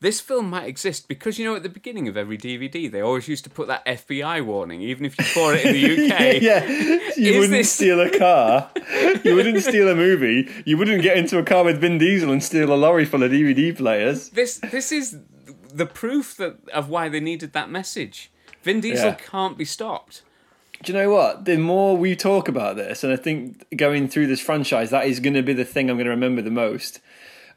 [0.04, 3.26] This film might exist because you know at the beginning of every DVD they always
[3.26, 6.42] used to put that FBI warning, even if you bought it in the UK.
[6.42, 6.62] yeah,
[7.16, 8.70] you Is wouldn't this- steal a car.
[9.24, 10.48] You wouldn't steal a movie.
[10.66, 13.30] You wouldn't get into a car with Vin Diesel and steal a lorry full of
[13.32, 14.28] DVD players.
[14.28, 15.16] This this is
[15.72, 18.30] the proof that of why they needed that message.
[18.62, 19.14] Vin Diesel Yeah.
[19.14, 20.22] can't be stopped.
[20.82, 21.46] Do you know what?
[21.46, 25.18] The more we talk about this, and I think going through this franchise, that is
[25.18, 27.00] going to be the thing I'm going to remember the most.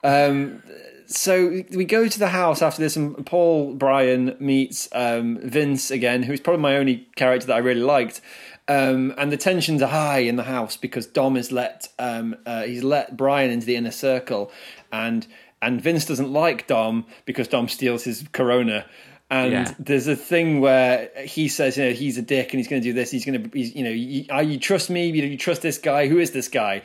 [0.03, 0.61] Um,
[1.07, 6.23] so we go to the house after this, and Paul Brian meets um, Vince again,
[6.23, 8.21] who's probably my only character that I really liked.
[8.69, 12.63] Um, and the tensions are high in the house because Dom has let um, uh,
[12.63, 14.51] he's let Brian into the inner circle,
[14.91, 15.25] and
[15.61, 18.85] and Vince doesn't like Dom because Dom steals his Corona.
[19.29, 19.73] And Yeah.
[19.79, 22.87] there's a thing where he says, you know, he's a dick and he's going to
[22.87, 23.11] do this.
[23.11, 25.07] He's going to, he's, you know, you, are you trust me?
[25.09, 26.07] You, know, you trust this guy?
[26.07, 26.81] Who is this guy?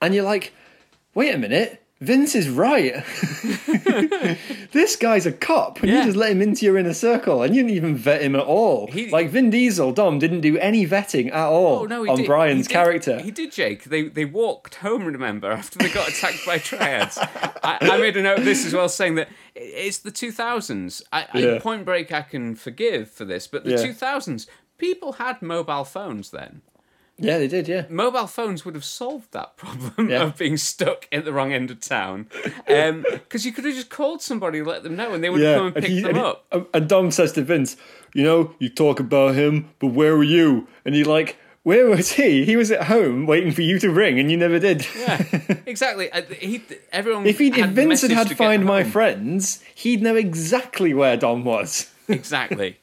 [0.00, 0.54] And you're like,
[1.14, 3.04] wait a minute, Vince is right.
[4.72, 6.00] this guy's a cop, and Yeah.
[6.00, 8.42] you just let him into your inner circle, and you didn't even vet him at
[8.44, 8.88] all.
[8.88, 12.26] He- like Vin Diesel, Dom didn't do any vetting at all Oh no, on did,
[12.26, 13.18] Brian's he did- character.
[13.20, 13.84] He did, Jake.
[13.84, 15.04] They they walked home.
[15.04, 17.18] Remember after they got attacked by triads.
[17.18, 21.02] I, I made a note of this as well, saying that it's the 2000s.
[21.12, 23.76] I, I- Point Break, I can forgive for this, but the Yeah.
[23.78, 24.46] 2000s,
[24.78, 26.62] people had mobile phones then.
[27.18, 27.68] Yeah, they did.
[27.68, 30.22] Yeah, Mobile phones would have solved that problem Yeah.
[30.24, 32.28] of being stuck at the wrong end of town,
[32.66, 35.66] because you could have just called somebody, let them know, and they would have come
[35.66, 36.68] and picked he- them and he- up.
[36.74, 37.76] and Dom says to Vince,
[38.14, 42.12] "You know, you talk about him, but where were you?" And you're like, "Where was
[42.12, 42.44] he?
[42.44, 45.22] He was at home waiting for you to ring, and you never did." Yeah,
[45.66, 46.10] exactly.
[46.10, 47.26] Uh, He, everyone.
[47.26, 48.82] If, he, if had Vince had had to Find My.
[48.84, 51.88] Friends, he'd know exactly where Dom was.
[52.08, 52.78] Exactly.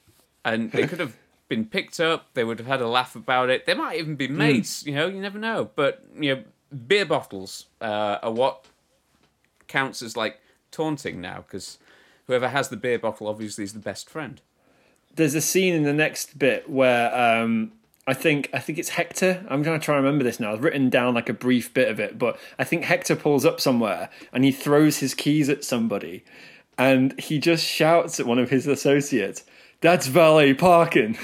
[0.46, 1.16] And they could have
[1.50, 2.34] been picked up.
[2.36, 3.66] They would have had a laugh about it.
[3.66, 4.86] They might even be mates.
[4.86, 5.70] You know, you never know.
[5.76, 6.44] But you know,
[6.88, 8.66] beer bottles uh, are what
[9.68, 10.40] counts as like
[10.72, 11.80] taunting now because
[12.28, 14.40] whoever has the beer bottle obviously is the best friend.
[15.16, 17.74] There's a scene in the next bit where um,
[18.06, 19.46] I think I think it's Hector.
[19.50, 20.54] I'm going to try and remember this now.
[20.54, 23.60] I've written down like a brief bit of it, but I think Hector pulls up
[23.60, 26.24] somewhere and he throws his keys at somebody,
[26.78, 29.44] and he just shouts at one of his associates.
[29.82, 31.14] That's valet parking.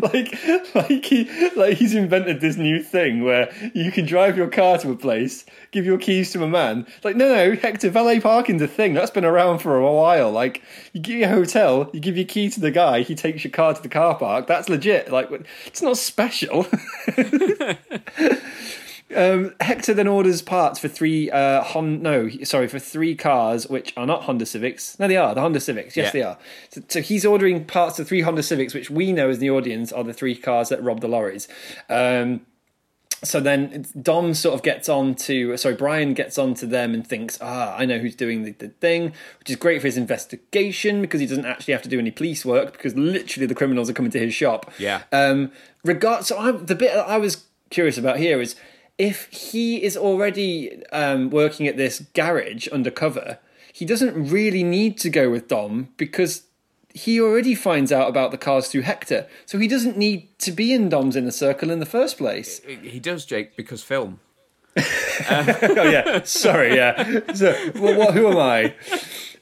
[0.00, 0.32] like,
[0.74, 4.92] like he, like he's invented this new thing where you can drive your car to
[4.92, 6.86] a place, give your keys to a man.
[7.04, 10.32] Like, no, no, Hector, valet parking's a thing that's been around for a while.
[10.32, 10.62] Like,
[10.94, 13.74] you give your hotel, you give your key to the guy, he takes your car
[13.74, 14.46] to the car park.
[14.46, 15.12] That's legit.
[15.12, 15.28] Like,
[15.66, 16.66] it's not special.
[19.16, 23.92] Um, Hector then orders parts for three uh, Hon no sorry for three cars which
[23.96, 24.98] are not Honda Civics.
[24.98, 25.96] No, they are the Honda Civics.
[25.96, 26.10] Yes, Yeah.
[26.12, 26.38] they are.
[26.70, 29.92] So, so he's ordering parts for three Honda Civics, which we know as the audience
[29.92, 31.48] are the three cars that robbed the lorries.
[31.88, 32.42] Um,
[33.22, 37.06] so then Dom sort of gets on to sorry Brian gets on to them and
[37.06, 41.02] thinks ah I know who's doing the, the thing which is great for his investigation
[41.02, 43.92] because he doesn't actually have to do any police work because literally the criminals are
[43.92, 45.02] coming to his shop Yeah.
[45.12, 45.52] um
[45.84, 48.56] regard so I, the bit I was curious about here is
[49.00, 53.38] if he is already um, working at this garage undercover
[53.72, 56.44] he doesn't really need to go with Dom because
[56.92, 60.74] he already finds out about the cars through Hector so he doesn't need to be
[60.74, 64.20] in Dom's inner circle in the first place He does, Jake, because film.
[64.76, 67.32] oh yeah, sorry, yeah.
[67.34, 68.14] So, well, what?
[68.14, 68.74] Who am I?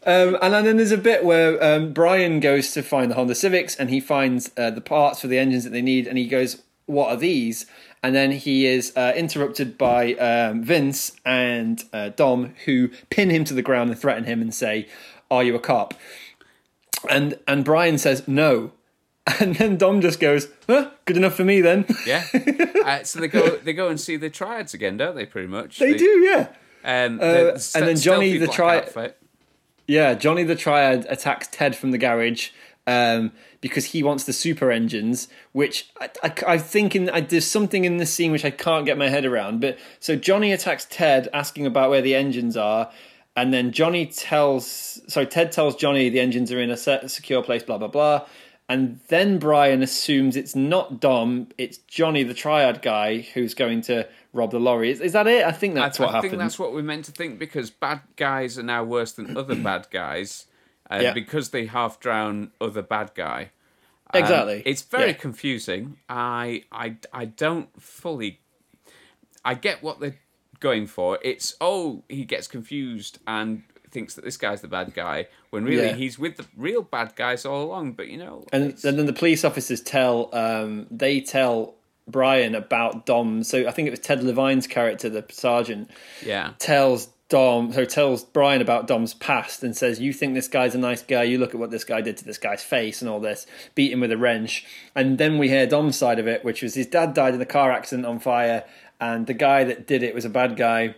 [0.07, 3.77] Um, and then there's a bit where um, Brian goes to find the Honda Civics,
[3.77, 6.63] and he finds uh, the parts for the engines that they need, and he goes,
[6.89, 7.67] "What are these?"
[8.03, 13.45] And then he is uh, interrupted by um, Vince and uh, Dom, who pin him
[13.45, 14.89] to the ground and threaten him and say,
[15.31, 15.95] "Are you a cop?"
[17.09, 18.73] And and Brian says, "No."
[19.41, 22.25] And then Dom just goes, huh, "Good enough for me, then." Yeah.
[22.85, 25.27] uh, so they go they go and see the triads again, don't they?
[25.27, 25.79] Pretty much.
[25.79, 26.49] they do, yeah.
[26.83, 29.15] Um, Uh, the and then Johnny the triad.
[29.89, 32.51] Yeah, Johnny the Triad attacks Ted from the garage
[32.89, 37.47] um, because he wants the super engines, which I, I, I think in, I, there's
[37.47, 39.61] something in this scene which I can't get my head around.
[39.61, 42.91] But so Johnny attacks Ted, asking about where the engines are,
[43.37, 47.43] and then Johnny tells, sorry, Ted tells Johnny the engines are in a set, secure
[47.43, 48.27] place, blah blah blah.
[48.71, 54.07] And then Brian assumes it's not Dom, it's Johnny the Triad guy who's going to
[54.33, 54.91] rob the lorry.
[54.91, 55.45] Is, is that it?
[55.45, 56.31] I think that's I, what I happened.
[56.33, 59.55] think that's what we're meant to think because bad guys are now worse than other
[59.55, 60.47] bad guys
[60.91, 61.13] uh, Yeah.
[61.13, 63.51] because they half drown other bad guy.
[64.15, 64.63] Um, Exactly.
[64.65, 65.13] It's very Yeah.
[65.15, 65.99] confusing.
[66.09, 68.41] I, I I don't fully.
[69.45, 70.19] I get what they're
[70.61, 71.19] going for.
[71.23, 75.89] It's oh he gets confused and thinks that this guy's the bad guy when really
[75.89, 75.95] Yeah.
[75.95, 77.93] he's with the real bad guys all along.
[77.93, 81.75] But you know, And, and then the police officers tell um, they tell
[82.07, 83.43] Brian about Dom.
[83.45, 85.91] So I think it was Ted Levine's character, the sergeant,
[86.25, 90.75] yeah, tells Dom, so tells Brian about Dom's past and says, "You think this guy's
[90.75, 91.25] a nice guy?
[91.25, 93.93] You look at what this guy did to this guy's face and all this, beat
[93.93, 94.65] him with a wrench."
[94.95, 97.47] And then we hear Dom's side of it, which was his dad died in a
[97.47, 98.65] car accident on fire,
[98.99, 100.95] and the guy that did it was a bad guy,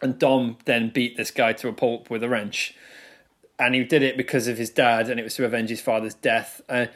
[0.00, 2.74] and Dom then beat this guy to a pulp with a wrench,
[3.58, 6.14] and he did it because of his dad, and it was to avenge his father's
[6.14, 6.60] death.
[6.68, 6.86] Uh,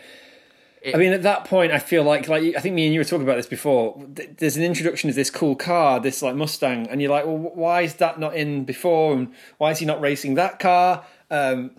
[0.94, 3.04] I mean, at that point, I feel like, like I think me and you were
[3.04, 4.00] talking about this before.
[4.08, 7.82] There's an introduction of this cool car, this like Mustang, and you're like, well, why
[7.82, 9.14] is that not in before?
[9.14, 11.04] And why is he not racing that car?
[11.30, 11.72] Um,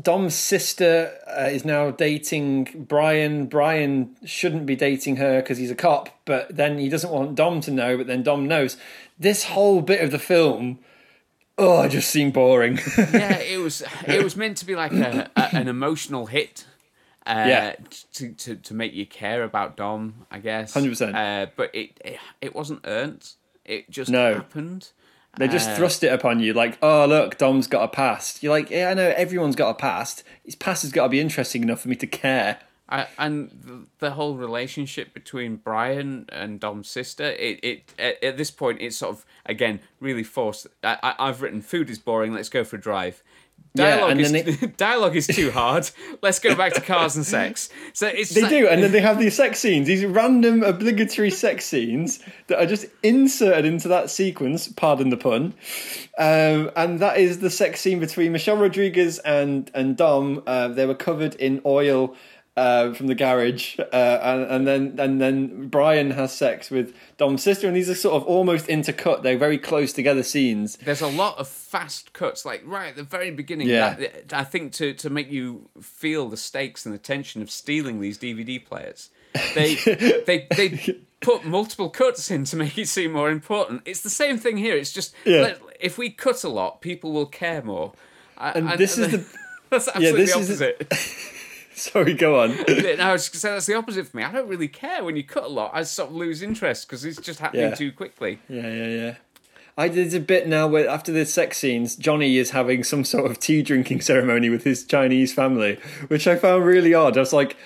[0.00, 3.46] Dom's sister uh, is now dating Brian.
[3.46, 7.60] Brian shouldn't be dating her because he's a cop, but then he doesn't want Dom
[7.62, 7.96] to know.
[7.96, 8.76] But then Dom knows.
[9.18, 10.78] This whole bit of the film,
[11.56, 12.78] oh, it just seemed boring.
[12.98, 16.66] yeah, it was it was meant to be like a, a an emotional hit.
[17.26, 17.74] Uh, Yeah.
[18.14, 20.74] to, to to make you care about Dom, I guess.
[20.74, 21.14] 100%.
[21.14, 23.28] Uh, but it, it it wasn't earned.
[23.64, 24.34] It just No.
[24.34, 24.90] happened.
[25.38, 28.42] They just Uh, thrust it upon you, like, oh look, Dom's got a past.
[28.42, 30.22] You're like, yeah, I know everyone's got a past.
[30.44, 32.60] His past has got to be interesting enough for me to care.
[32.88, 38.52] I, and the, whole relationship between Brian and Dom's sister, it, it at, at this
[38.52, 40.68] point it's sort of again really forced.
[40.84, 42.32] I, I, I've written food is boring.
[42.32, 43.22] Let's go for a drive.
[43.76, 45.88] Yeah, Dialogue and is dialogue is too hard.
[46.22, 47.68] Let's go back to cars and sex.
[47.92, 51.30] So it's They like- do, and then they have these sex scenes, these random obligatory
[51.30, 54.68] sex scenes that are just inserted into that sequence.
[54.68, 55.54] Pardon the pun.
[56.18, 60.42] Um, and that is the sex scene between Michelle Rodriguez and and Dom.
[60.46, 62.14] Uh, they were covered in oil.
[62.56, 67.42] Uh, from the garage, uh, and, and then and then Brian has sex with Dom's
[67.42, 69.22] sister, and these are sort of almost intercut.
[69.22, 70.76] They're very close together scenes.
[70.78, 73.68] there's a lot of fast cuts, like right at the very beginning.
[73.68, 73.94] Yeah.
[73.96, 78.00] that- I think to to make you feel the stakes and the tension of stealing
[78.00, 79.10] these DVD players,
[79.54, 79.74] they
[80.26, 83.82] they they put multiple cuts in to make it seem more important.
[83.84, 84.76] It's the same thing here.
[84.78, 85.42] It's just Yeah.
[85.42, 87.92] let- if we cut a lot, people will care more.
[88.38, 89.26] I- And this is the
[89.68, 91.32] that's absolutely this the is- opposite.
[91.80, 92.50] sorry, go on.
[92.68, 94.22] no, I was gonna say that's the opposite for me.
[94.22, 95.70] I don't really care when you cut a lot.
[95.74, 97.74] I sort of lose interest because it's just happening Yeah.
[97.74, 98.38] too quickly.
[98.48, 99.14] Yeah, yeah, yeah.
[99.78, 103.30] I did a bit now where after the sex scenes, Johnny is having some sort
[103.30, 107.16] of tea drinking ceremony with his Chinese family, which I found really odd.
[107.16, 107.56] I was like,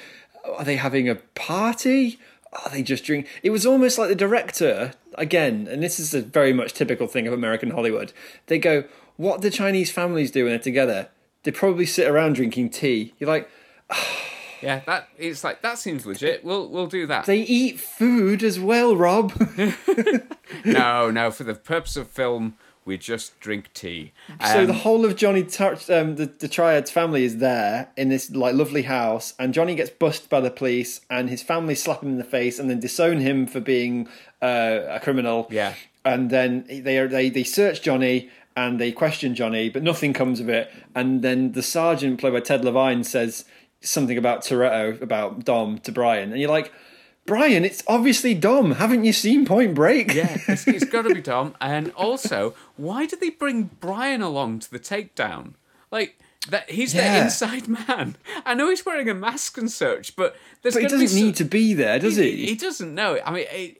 [0.45, 2.19] are they having a party?
[2.53, 3.29] Are they just drink?
[3.45, 7.29] It was almost like the director again, and this is a very much typical thing
[7.29, 8.13] of American Hollywood.
[8.47, 8.83] They go,
[9.17, 11.11] "What do Chinese families do when they're together?
[11.45, 13.49] They probably sit around drinking tea." You're like,
[14.63, 16.45] Yeah, that it's like that seems legit.
[16.45, 17.25] We'll we'll do that.
[17.25, 19.33] they eat food as well, Rob.
[20.67, 21.31] no, no.
[21.31, 24.13] For the purpose of film, we just drink tea.
[24.53, 28.11] So Um, the whole of Johnny Touch, um, the the Triad's family is there in
[28.11, 32.03] this like lovely house, and Johnny gets busted by the police, and his family slap
[32.03, 34.09] him in the face, and then disown him for being
[34.43, 35.47] uh, a criminal.
[35.51, 35.73] Yeah.
[36.05, 40.41] and then they are they they search Johnny and they question Johnny, but nothing comes
[40.41, 40.71] of it.
[40.95, 43.45] And then the sergeant, played by Ted Levine, says
[43.81, 46.73] something about Toretto about Dom to Brian, and you're like.
[47.27, 48.73] Brian, it's obviously Dom.
[48.73, 50.15] Haven't you seen Point Break?
[50.15, 51.55] yeah, it's, it's got to be Dom.
[51.61, 55.53] And also, why did they bring Brian along to the takedown?
[55.93, 57.19] Like that, he's Yeah.
[57.19, 58.17] the inside man.
[58.45, 61.37] I know he's wearing a mask and such, but there's but he doesn't some- need
[61.37, 62.47] to be there, does he?
[62.47, 63.21] He doesn't know.
[63.25, 63.77] I mean,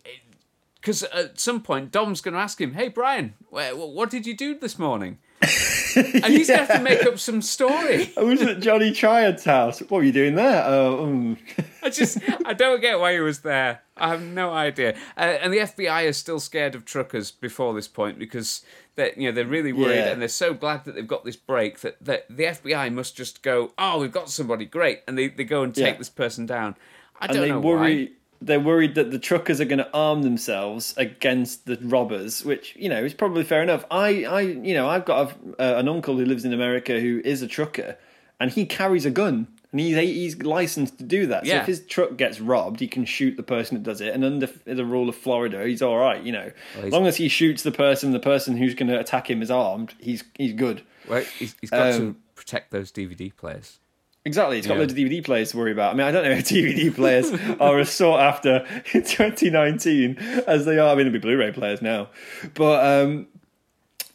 [0.77, 4.27] because at some point Dom's going to ask him, "Hey, Brian, wh- wh- what did
[4.27, 5.19] you do this morning?"
[5.97, 8.13] and he's going to have to make up some story.
[8.17, 9.81] I was at Johnny Triad's house.
[9.81, 10.63] What were you doing there?
[10.67, 11.39] Oh, um.
[11.83, 13.81] I just, I don't get why he was there.
[13.97, 14.97] I have no idea.
[15.17, 18.63] Uh, and the FBI is still scared of truckers before this point because
[18.97, 20.09] they, you know, they're really worried Yeah.
[20.11, 23.43] and they're so glad that they've got this break that, that the FBI must just
[23.43, 25.99] go, oh, we've got somebody great, and they, they go and take Yeah.
[25.99, 26.77] this person down.
[27.19, 28.05] I don't they know worry.
[28.07, 28.13] why.
[28.43, 32.89] They're worried that the truckers are going to arm themselves against the robbers, which you
[32.89, 33.85] know is probably fair enough.
[33.91, 37.21] I, I, you know, I've got a, uh, an uncle who lives in America who
[37.25, 37.99] is a trucker,
[38.39, 41.47] and he carries a gun, and he's he's licensed to do that.
[41.47, 44.25] So if his truck gets robbed, he can shoot the person that does it, and
[44.25, 46.23] under the rule of Florida, he's all right.
[46.23, 46.51] You know,
[46.83, 49.51] as long as he shoots the person, the person who's going to attack him is
[49.51, 50.81] armed, he's he's good.
[51.07, 53.81] Well, he's, he's got to Um, protect those DVD players.
[54.27, 54.81] Exactly, it's got Yeah.
[54.81, 55.95] loads of DVD players to worry about.
[55.95, 60.65] I mean, I don't know if DVD players are as sought after in 2019 as
[60.67, 60.89] they are.
[60.91, 62.09] I mean, it'll be Blu-ray players now,
[62.55, 63.27] but um,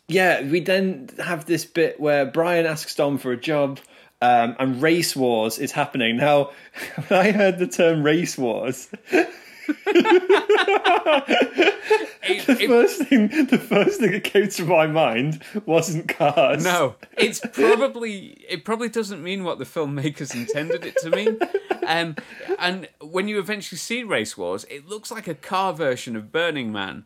[0.08, 3.80] yeah, we then have this bit where Brian asks Dom for a job,
[4.22, 6.18] um, and race wars is happening.
[6.18, 6.52] Now,
[7.08, 8.90] when I heard the term race wars,
[12.28, 16.64] It- the it- first thing the first thing that came to my mind wasn't cars.
[16.64, 21.38] No, it's probably it probably doesn't mean what the filmmakers intended it to mean.
[21.86, 22.16] Um,
[22.58, 26.72] and when you eventually see Race Wars, it looks like a car version of Burning
[26.72, 27.06] Man.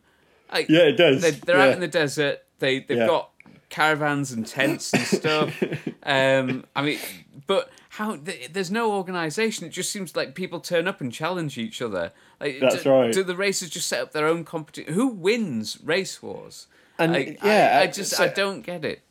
[0.52, 1.20] Like, Yeah, it does.
[1.22, 1.64] They're, they're Yeah.
[1.64, 2.42] out in the desert.
[2.58, 3.06] They they've Yeah.
[3.06, 3.30] got
[3.68, 5.62] caravans and tents and stuff.
[6.02, 6.98] um, I mean,
[7.46, 7.70] but
[8.00, 8.16] how?
[8.16, 9.66] th- There's no organisation.
[9.66, 12.12] It just seems like people turn up and challenge each other.
[12.40, 13.12] Like, That's do, right.
[13.12, 14.94] Do the racers just set up their own competition?
[14.94, 16.66] Who wins Race Wars?
[16.98, 19.02] And, Like, yeah, I, I just so- I don't get it.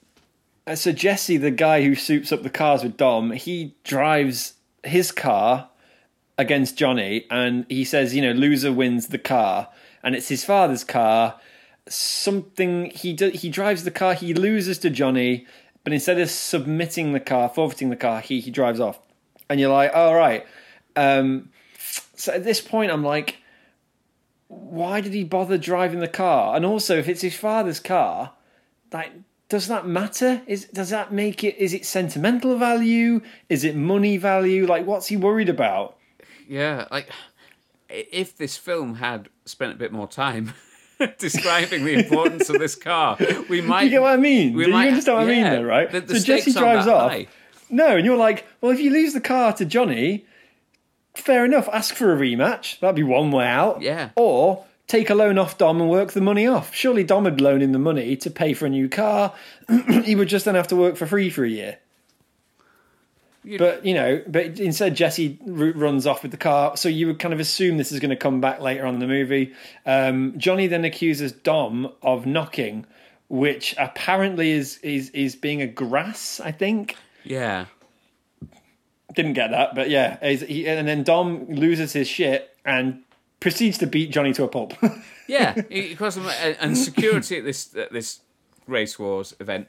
[0.68, 5.12] Uh, so Jesse, the guy who soups up the cars with Dom, he drives his
[5.12, 5.70] car,
[6.38, 9.68] against Johnny, and he says, you know, loser wins the car,
[10.02, 11.38] and it's his father's car.
[11.90, 15.46] Something he do, he drives the car, he loses to Johnny,
[15.84, 19.00] but instead of submitting the car, forfeiting the car, he he drives off,
[19.50, 20.46] and you're like, all right.
[20.96, 21.50] Um,
[22.16, 23.38] so at this point, I'm like,
[24.48, 26.56] why did he bother driving the car?
[26.56, 28.34] And also, if it's his father's car,
[28.92, 29.12] like,
[29.48, 30.42] does that matter?
[30.48, 31.58] Is does that make it?
[31.58, 33.22] Is it sentimental value?
[33.48, 34.66] Is it money value?
[34.66, 35.98] Like, what's he worried about?
[36.48, 37.10] Yeah, like
[37.90, 40.54] if this film had spent a bit more time
[41.18, 43.18] describing the importance of this car,
[43.50, 43.84] we might.
[43.84, 44.54] You get what I mean?
[44.54, 45.92] we Do you might- understand what I mean, though, right?
[45.92, 47.12] the- the so Jesse drives off.
[47.12, 47.28] high.
[47.70, 50.26] No, and you're like, well, if you lose the car to Johnny,
[51.16, 51.70] fair enough.
[51.72, 52.80] Ask for a rematch.
[52.80, 53.82] That'd be one way out.
[53.82, 54.10] Yeah.
[54.16, 56.74] Or take a loan off Dom and work the money off.
[56.74, 59.34] Surely Dom would loan him the money to pay for a new car.
[60.04, 61.78] he would just then have to work for free for a year.
[63.44, 67.20] You'd- But you know, but instead Jesse runs off with the car, so you would
[67.20, 69.54] kind of assume this is going to come back later on in the movie.
[69.86, 72.86] Um, Johnny then accuses Dom of knocking,
[73.30, 76.42] which apparently is is is being a grass.
[76.44, 77.68] I think Yeah,
[79.16, 83.02] didn't get that, but yeah, he, and then Dom loses his shit and
[83.40, 84.74] proceeds to beat Johnny to a pulp.
[85.28, 85.54] yeah.
[85.54, 88.20] Because and and security at this at this
[88.68, 89.68] race wars event,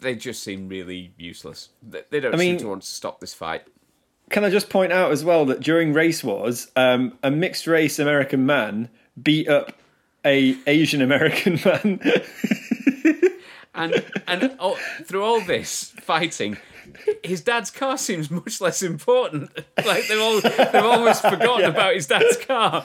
[0.00, 1.70] they just seem really useless.
[1.82, 3.62] They, don't mean- seem to want to stop this fight.
[4.28, 8.00] Can I just point out as well that during race wars, um, a mixed race
[8.00, 8.88] American man
[9.22, 9.72] beat up
[10.24, 12.00] a Asian American man.
[13.76, 16.56] And and oh, through all this fighting,
[17.22, 19.50] his dad's car seems much less important.
[19.84, 22.84] Like they've all they've almost forgotten about his dad's car.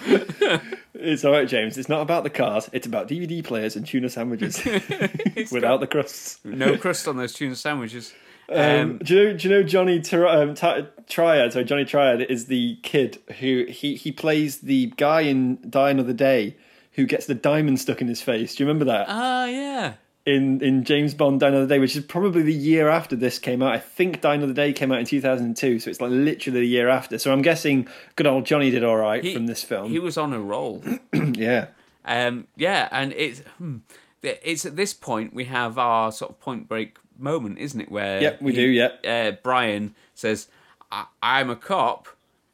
[1.01, 1.77] It's all right, James.
[1.77, 2.69] It's not about the cars.
[2.73, 4.63] It's about DVD players and tuna sandwiches
[5.51, 6.39] without the crusts.
[6.43, 8.13] No crust on those tuna sandwiches.
[8.49, 9.37] Um, Um, do you know?
[9.37, 11.53] Do you know Johnny Tri- um, Ti- Triad?
[11.53, 16.13] Sorry, Johnny Triad is the kid who he he plays the guy in Die Another
[16.13, 16.57] Day
[16.93, 18.55] who gets the diamond stuck in his face.
[18.55, 19.93] Do you remember that Ah, yeah.
[20.25, 23.61] In in James Bond Die Another Day, which is probably the year after this came
[23.61, 23.73] out?
[23.73, 26.11] I think Die Another Day came out in two thousand and two, so it's like
[26.11, 27.17] literally the year after.
[27.17, 29.89] So I'm guessing good old Johnny did all right He- from this film.
[29.91, 30.83] He was on a roll.
[31.13, 31.67] yeah.
[32.05, 33.77] Um, yeah, and it's hmm,
[34.23, 37.91] it's at this point we have our sort of point break moment, isn't it?
[37.91, 38.89] Where Yep, we he- do, yeah.
[39.03, 40.47] Uh, Brian says,
[40.91, 42.07] I- "I'm a cop.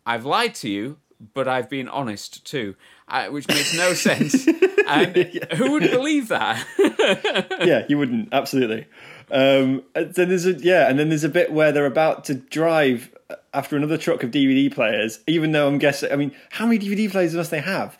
[0.05, 0.97] I've lied to you,
[1.34, 2.76] but I've been honest too,"
[3.08, 4.47] uh, which makes no sense.
[4.89, 5.18] And
[5.58, 6.66] who would believe that?
[7.66, 8.86] yeah, you wouldn't absolutely.
[9.30, 12.36] Um, and then there's a yeah, and then there's a bit where they're about to
[12.36, 13.14] drive
[13.53, 15.20] after another truck of DVD players.
[15.28, 17.97] Even though I'm guessing, I mean, how many DVD players must they have?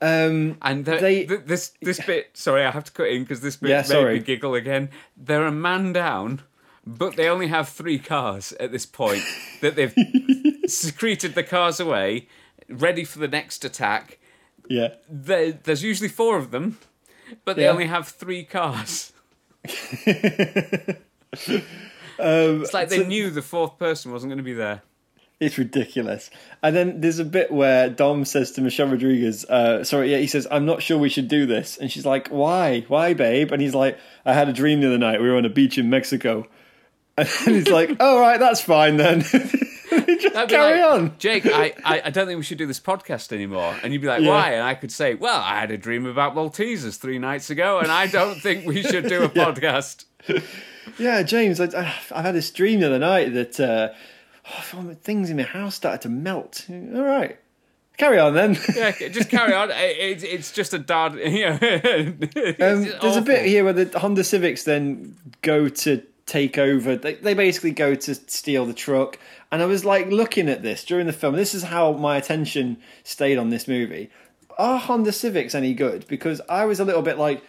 [0.00, 3.42] Um, And the, They- th- this this bit, sorry, I have to cut in because
[3.42, 4.14] this bit Yeah, made sorry.
[4.14, 4.88] me giggle again.
[5.14, 6.40] They're a man down,
[6.86, 9.24] but they only have three cars at this point.
[9.60, 9.94] that they've
[10.66, 12.28] secreted the cars away,
[12.66, 14.16] ready for the next attack.
[14.70, 16.78] Yeah, There, there's usually four of them,
[17.44, 17.70] but they Yeah.
[17.72, 19.12] only have three cars.
[22.18, 24.82] Um, It's like they knew the fourth person wasn't going to be there.
[25.40, 26.28] it's ridiculous.
[26.62, 30.26] And then there's a bit where Dom says to Michelle Rodriguez, uh, "Sorry, yeah," he
[30.26, 32.80] says, "I'm not sure we should do this," and she's like, "Why?
[32.88, 35.22] Why, babe?" And he's like, "I had a dream the other night.
[35.22, 36.46] We were on a beach in Mexico."
[37.16, 39.24] And he's like, "All right, that's fine then."
[40.20, 41.14] Just I'd be carry like, on.
[41.18, 43.74] Jake, I, I, I don't think we should do this podcast anymore.
[43.82, 44.28] And you'd be like, Yeah.
[44.30, 44.52] why?
[44.52, 47.90] And I could say, well, I had a dream about Maltesers three nights ago, and
[47.90, 50.04] I don't think we should do a podcast.
[50.98, 51.64] Yeah, James, I,
[52.12, 53.88] I've had this dream the other night that uh,
[54.74, 56.66] oh, things in my house started to melt.
[56.68, 57.38] All right,
[57.96, 58.58] carry on then.
[58.74, 59.70] Yeah, just carry on.
[59.74, 61.14] It's it's just a dad.
[61.14, 61.58] You know,
[62.60, 66.96] Um, there's a bit here where the Honda Civics then go to take over.
[66.96, 69.18] They, they basically go to steal the truck.
[69.50, 71.34] And I was like looking at this during the film.
[71.34, 74.10] This is how my attention stayed on this movie.
[74.56, 76.06] Are Honda Civics any good?
[76.06, 77.42] Because I was a little bit like,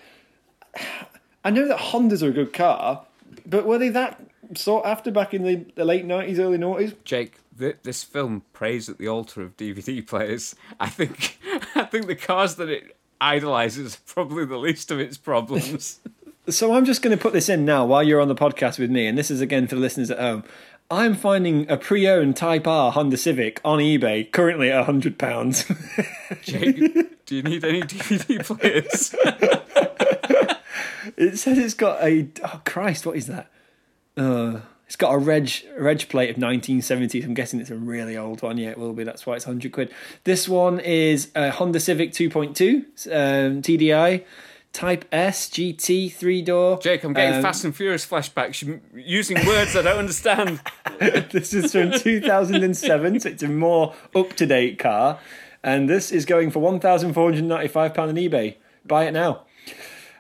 [1.43, 3.05] I know that Hondas are a good car,
[3.45, 4.21] but were they that
[4.55, 6.95] sought after back in the, the late 90s, early 90s?
[7.03, 10.55] Jake, th- this film prays at the altar of DVD players.
[10.79, 11.39] I think
[11.75, 15.99] I think the cars that it idolizes are probably the least of its problems.
[16.49, 18.89] So I'm just going to put this in now while you're on the podcast with
[18.89, 20.43] me, and this is again for the listeners at home.
[20.89, 25.65] I'm finding a pre-owned Type R Honda Civic on eBay currently at hundred pounds.
[26.41, 29.15] Jake, do you need any DVD players?
[31.15, 33.51] it says it's got a oh Christ, what is that?
[34.17, 37.23] Uh, it's got a reg reg plate of 1970s.
[37.23, 38.57] I'm guessing it's a really old one.
[38.57, 39.03] Yeah, it will be.
[39.05, 39.93] That's why it's 100 quid.
[40.25, 44.25] This one is a Honda Civic 2.2 um, TDI.
[44.73, 46.79] Type S GT three door.
[46.79, 50.61] Jake, I'm getting Um, Fast and Furious flashbacks You're using words I don't understand.
[50.99, 55.19] this is from 2007, so it's a more up to date car.
[55.61, 58.55] And this is going for £1,495 on eBay.
[58.85, 59.43] Buy it now.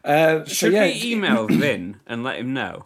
[0.03, 2.85] Uh, so Should yeah, we email Vin and let him know?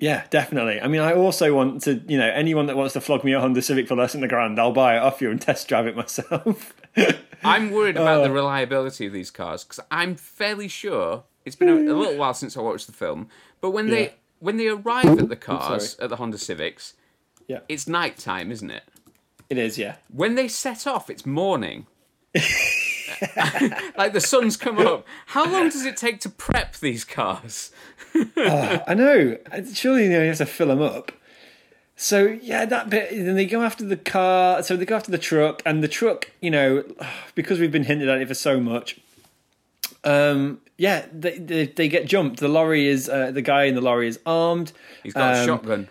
[0.00, 0.80] Yeah, definitely.
[0.80, 3.40] I mean, I also want to, you know, anyone that wants to flog me a
[3.40, 5.86] Honda Civic for less than a grand, I'll buy it off you and test drive
[5.86, 6.74] it myself.
[7.44, 8.24] I'm worried about Oh.
[8.24, 12.16] the uh, reliability of these cars because I'm fairly sure it's been a, a little
[12.16, 13.28] while since I watched the film.
[13.60, 13.94] But when Yeah.
[13.94, 16.94] they when they arrive at the cars at the Honda Civics,
[17.46, 18.84] yeah, it's night time, isn't it?
[19.50, 19.76] it is.
[19.78, 21.86] Yeah, When they set off, it's morning.
[23.96, 25.06] like the sun's come up.
[25.26, 27.70] How long does it take to prep these cars?
[28.36, 29.36] I know.
[29.72, 31.12] Surely you, know, you have to fill them up.
[31.96, 33.10] So yeah, that bit.
[33.10, 34.62] Then they go after the car.
[34.62, 36.82] So they go after the truck, and the truck, you know,
[37.34, 38.98] because we've been hinted at it for so much.
[40.02, 42.40] Um, yeah, they they, they get jumped.
[42.40, 44.72] The lorry is uh, the guy in the lorry is armed.
[45.02, 45.88] He's got a Um, shotgun.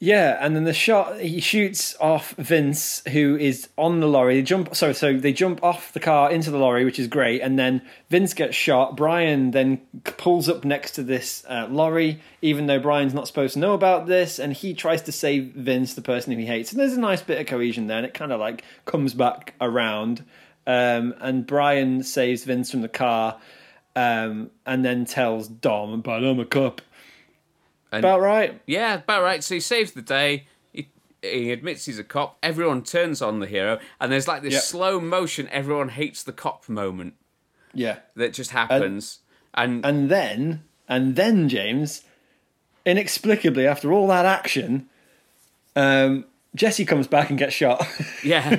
[0.00, 4.36] Yeah, and then the shot he shoots off Vince, who is on the lorry.
[4.36, 7.40] They jump, so so they jump off the car into the lorry, which is great.
[7.40, 8.96] And then Vince gets shot.
[8.96, 13.58] Brian then pulls up next to this uh, lorry, even though Brian's not supposed to
[13.58, 16.70] know about this, and he tries to save Vince, the person who he hates.
[16.70, 19.54] And there's a nice bit of cohesion there, and it kind of like comes back
[19.60, 20.24] around.
[20.64, 23.40] Um, and Brian saves Vince from the car,
[23.96, 26.82] um, and then tells Dom, "But I'm a cop."
[27.90, 28.60] And- About right.
[28.66, 29.42] Yeah, about right.
[29.42, 30.46] So he saves the day.
[30.72, 30.88] He,
[31.22, 32.36] he admits he's a cop.
[32.42, 34.62] Everyone turns on the hero, and there's like this Yep.
[34.62, 35.48] slow motion.
[35.50, 37.14] Everyone hates the cop moment
[37.72, 38.00] Yeah.
[38.16, 39.20] that just happens.
[39.54, 42.02] and And then, and then, James,
[42.84, 44.88] inexplicably, after all that action,
[45.76, 46.24] um,
[46.54, 47.86] Jesse comes back and gets shot.
[48.24, 48.56] yeah,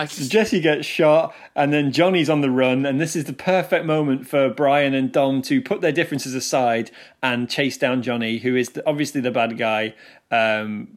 [0.00, 3.84] just Jesse gets shot, and then Johnny's on the run, and this is the perfect
[3.84, 6.90] moment for Brian and Dom to put their differences aside
[7.22, 9.94] and chase down Johnny, who is the, obviously the bad guy,
[10.30, 10.88] um,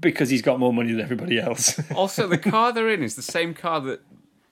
[0.00, 1.80] because he's got more money than everybody else.
[1.94, 4.00] also the car they're in is the same car that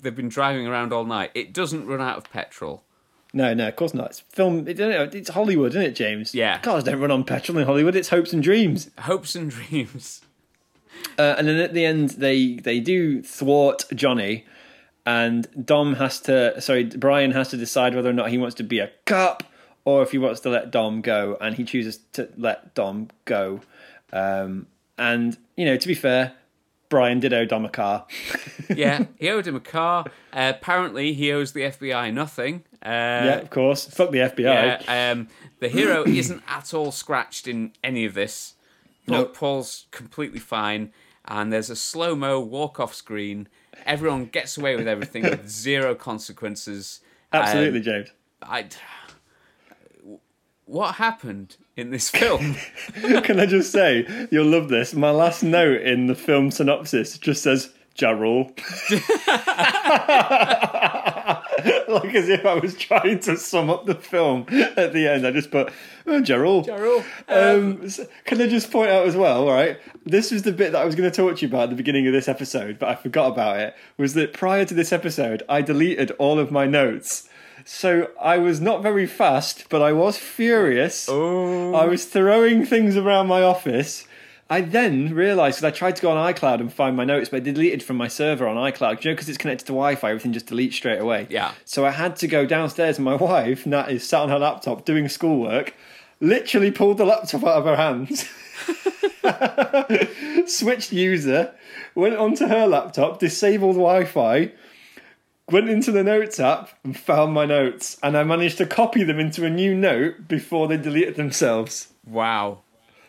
[0.00, 1.30] they've been driving around all night.
[1.34, 2.84] It doesn't run out of petrol.
[3.32, 4.10] no, no, of course not.
[4.10, 4.66] It's film.
[4.66, 6.34] It, it's Hollywood, isn't it, James?
[6.34, 6.58] Yeah.
[6.58, 7.94] Cars don't run on petrol in Hollywood.
[7.96, 8.90] It's hopes and dreams.
[8.98, 10.22] Hopes and dreams.
[11.18, 14.46] Uh, and then at the end, they they do thwart Johnny,
[15.06, 16.60] and Dom has to.
[16.60, 19.44] Sorry, Brian has to decide whether or not he wants to be a cop
[19.84, 23.60] or if he wants to let Dom go, and he chooses to let Dom go.
[24.12, 24.66] Um,
[24.96, 26.34] and you know, to be fair,
[26.88, 28.06] Brian did owe Dom a car.
[28.74, 30.06] Yeah, he owed him a car.
[30.32, 32.64] Uh, apparently, he owes the FBI nothing.
[32.82, 33.84] Uh, yeah, of course.
[33.84, 34.44] Fuck the FBI.
[34.84, 35.28] Yeah, um,
[35.58, 38.51] the hero isn't at all scratched in any of this.
[39.06, 39.36] Paul, Nope.
[39.36, 40.92] Paul's completely fine,
[41.24, 43.48] and there's a slow mo walk off screen.
[43.86, 47.00] Everyone gets away with everything with zero consequences.
[47.32, 48.08] Absolutely, Um, James.
[48.42, 48.66] I.
[50.64, 52.54] What happened in this film?
[53.24, 54.94] Can I just say, you'll love this.
[54.94, 58.50] My last note in the film synopsis just says Ja Rule.
[61.88, 65.26] like as if I was trying to sum up the film at the end.
[65.26, 65.72] I just put,
[66.06, 66.64] oh, Ja Rule.
[66.64, 69.78] Jarrell, Um, so- can I just point out as well, right?
[70.04, 71.76] This was the bit that I was going to talk to you about at the
[71.76, 73.74] beginning of this episode, but I forgot about it.
[73.98, 77.28] Was that prior to this episode, I deleted all of my notes.
[77.64, 81.08] So I was not very fast, but I was furious.
[81.08, 81.74] Oh.
[81.74, 84.04] I was throwing things around my office.
[84.52, 87.38] I then realised because I tried to go on iCloud and find my notes, but
[87.38, 89.02] it deleted from my server on iCloud.
[89.02, 91.26] You know, because it's connected to Wi-Fi, everything just deletes straight away.
[91.30, 91.52] Yeah.
[91.64, 94.84] So I had to go downstairs, and my wife, Nat, is sat on her laptop
[94.84, 95.72] doing schoolwork.
[96.20, 98.28] Literally pulled the laptop out of her hands,
[100.52, 101.54] switched user,
[101.94, 104.52] went onto her laptop, disabled Wi-Fi,
[105.50, 109.18] went into the notes app and found my notes, and I managed to copy them
[109.18, 111.88] into a new note before they deleted themselves.
[112.04, 112.58] wow.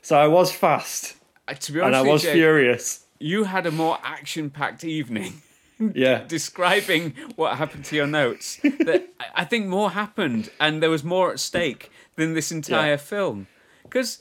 [0.02, 1.16] So I was fast,
[1.52, 3.06] To be honest, and I was Jake, furious.
[3.20, 5.42] you had a more action packed evening.
[5.96, 8.58] Yeah, describing what happened to your notes.
[8.64, 12.98] That I- think more happened, and there was more at stake than this entire Yeah.
[12.98, 13.48] film.
[13.84, 14.20] Because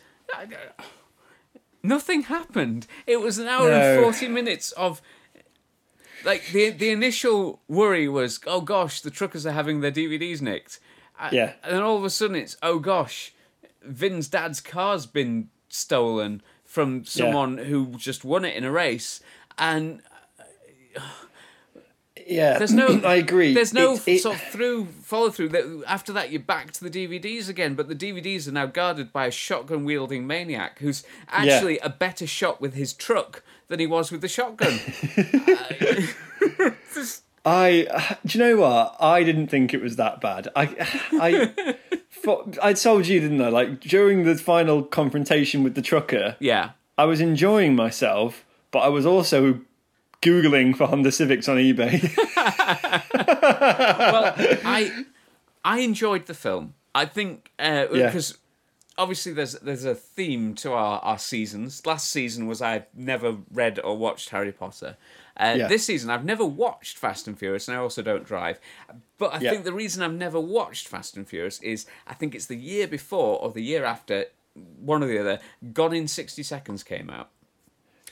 [1.83, 2.87] nothing happened.
[3.07, 5.01] It was an hour and forty minutes of.
[6.25, 10.81] Like the the initial worry was, oh gosh, the truckers are having their DVDs nicked.
[11.21, 11.53] Uh, Yeah.
[11.63, 13.33] And then all of a sudden it's, oh gosh,
[13.83, 16.41] Vin's dad's car's been stolen
[16.73, 19.21] from someone who just won it in a race.
[19.59, 20.01] And
[22.27, 22.57] yeah.
[22.57, 23.53] there's no I agree.
[23.53, 26.89] there's no It- it- sort of through follow through that after that you're back to
[26.89, 31.05] the dvds again but the dvds are now guarded by a shotgun wielding maniac who's
[31.29, 34.79] actually a better shot with his truck than he was with the shotgun
[35.19, 38.97] Uh, this- I do you know what?
[39.01, 40.49] I didn't think it was that bad.
[40.57, 40.63] I
[41.21, 41.77] I
[42.11, 43.49] thought, I told you, didn't I?
[43.49, 46.71] Like during the final confrontation with the trucker, Yeah.
[46.99, 49.61] I was enjoying myself, but I was also
[50.21, 52.01] googling for Honda Civics on eBay.
[53.15, 54.35] well,
[54.65, 55.05] I
[55.65, 56.75] I enjoyed the film.
[56.95, 58.07] I think uh, Yeah.
[58.07, 58.39] because
[58.99, 61.85] obviously there's there's a theme to our, our seasons.
[61.87, 64.97] Last season was I've never read or watched Harry Potter.
[65.37, 65.69] Uh, Yeah.
[65.69, 68.61] This season I've never watched Fast and Furious, and I also don't drive.
[69.19, 69.51] But I Yeah.
[69.51, 72.87] think the reason I've never watched Fast and Furious is I think it's the year
[72.87, 75.41] before or the year after, one or the other.
[75.73, 77.31] Gone in sixty seconds came out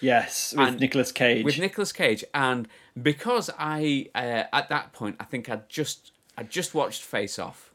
[0.01, 1.45] yes, with And- Nicolas Cage.
[1.45, 2.69] with Nicolas Cage, and
[3.01, 7.73] because I uh, at that point I think I'd just I just watched Face Off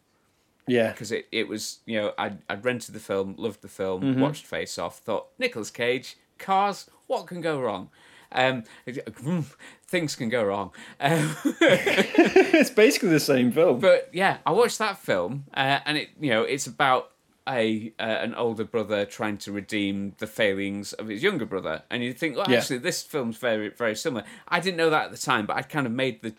[0.68, 4.02] yeah, because it, it was you know I'd, I'd rented the film, loved the film,
[4.02, 4.22] Mm-hmm.
[4.22, 7.90] watched Face Off, thought Nicolas Cage, cars, what can go wrong?
[8.36, 8.64] Um,
[9.88, 10.72] things can go wrong.
[11.00, 13.80] Um, it's basically the same film.
[13.80, 17.12] but yeah, I watched that film, uh, and it you know it's about
[17.48, 22.04] a uh, an older brother trying to redeem the failings of his younger brother, and
[22.04, 22.58] you think, well, Yeah.
[22.60, 24.24] actually, this film's very very similar.
[24.48, 26.34] I didn't know that at the time, but I kind of made the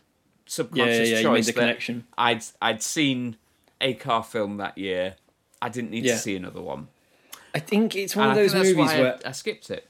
[0.46, 2.04] subconscious yeah, you choice made the that connection.
[2.18, 3.36] I'd I'd seen
[3.80, 5.16] a car film that year.
[5.62, 6.12] I didn't need Yeah.
[6.14, 6.88] to see another one.
[7.54, 9.88] I think it's one And of those movies where I, I skipped it.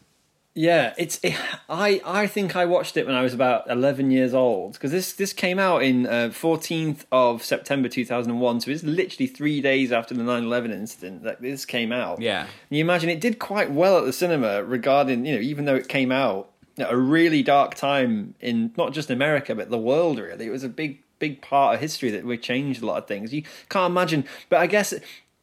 [0.57, 1.21] Yeah, it's.
[1.23, 1.35] It,
[1.69, 5.13] I I think I watched it when I was about eleven years old because this
[5.13, 8.61] this came out in uh, fourteenth of September two thousand and one.
[8.61, 12.23] So it's literally three days after the 9-11 incident that this came out.
[12.23, 12.41] Yeah.
[12.41, 15.77] And you imagine it did quite well at the cinema regarding you know even though
[15.77, 20.19] it came out at a really dark time in not just America but the world
[20.19, 20.47] really.
[20.47, 23.35] It was a big big part of history that we changed a lot of things.
[23.35, 24.95] You can't imagine, but I guess.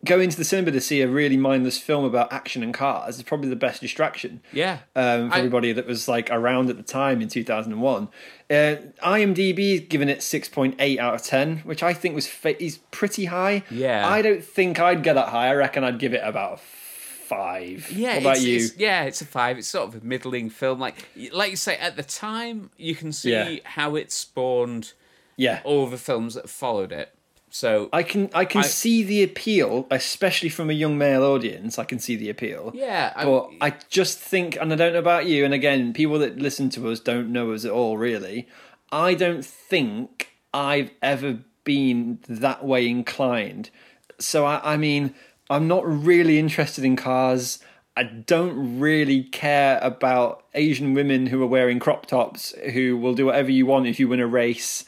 [0.06, 3.24] Going to the cinema to see a really mindless film about action and cars is
[3.24, 4.80] probably the best distraction Yeah.
[4.95, 8.10] um, for I- everybody that was like around at the time in 2001.
[8.49, 12.80] Uh, IMDb is giving it 6.8 out of 10, which I think was fa- is
[12.91, 13.64] pretty high.
[13.72, 14.08] Yeah.
[14.08, 15.47] I don't think I'd get that high.
[15.47, 17.89] I reckon I'd give it about a five.
[17.91, 18.56] Yeah, what about it's, you?
[18.58, 19.58] it's- yeah, it's a five.
[19.58, 20.80] It's sort of a middling film.
[20.80, 23.56] Like, like you say, at the time, you can see Yeah.
[23.64, 24.93] how it spawned
[25.38, 25.62] yeah.
[25.64, 27.16] all the films that followed it.
[27.56, 31.78] So I can I can I- see the appeal, especially from a young male audience.
[31.78, 32.72] I can see the appeal.
[32.74, 36.18] yeah, I, But I just think, and I don't know about you, and again, people
[36.18, 38.47] that listen to us don't know us at all, really.
[38.91, 43.70] I don't think I've ever been that way inclined.
[44.18, 45.14] So, I, I mean,
[45.47, 47.60] I'm not really interested in cars.
[47.95, 53.28] I don't really care about Asian women who are wearing crop tops who will do
[53.28, 54.86] whatever you want if you win a race.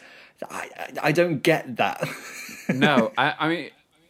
[0.50, 2.04] I, I, I don't get that.
[2.74, 3.70] no, I, I mean,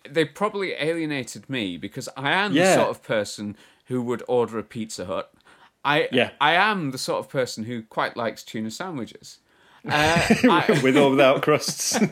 [0.10, 2.64] they probably alienated me because I am Yeah.
[2.66, 5.32] the sort of person who would order a Pizza Hut.
[5.84, 6.32] I Yeah.
[6.42, 9.40] I am the sort of person who quite likes tuna sandwiches.
[9.88, 9.92] Uh,
[10.50, 11.98] I, with or without crusts.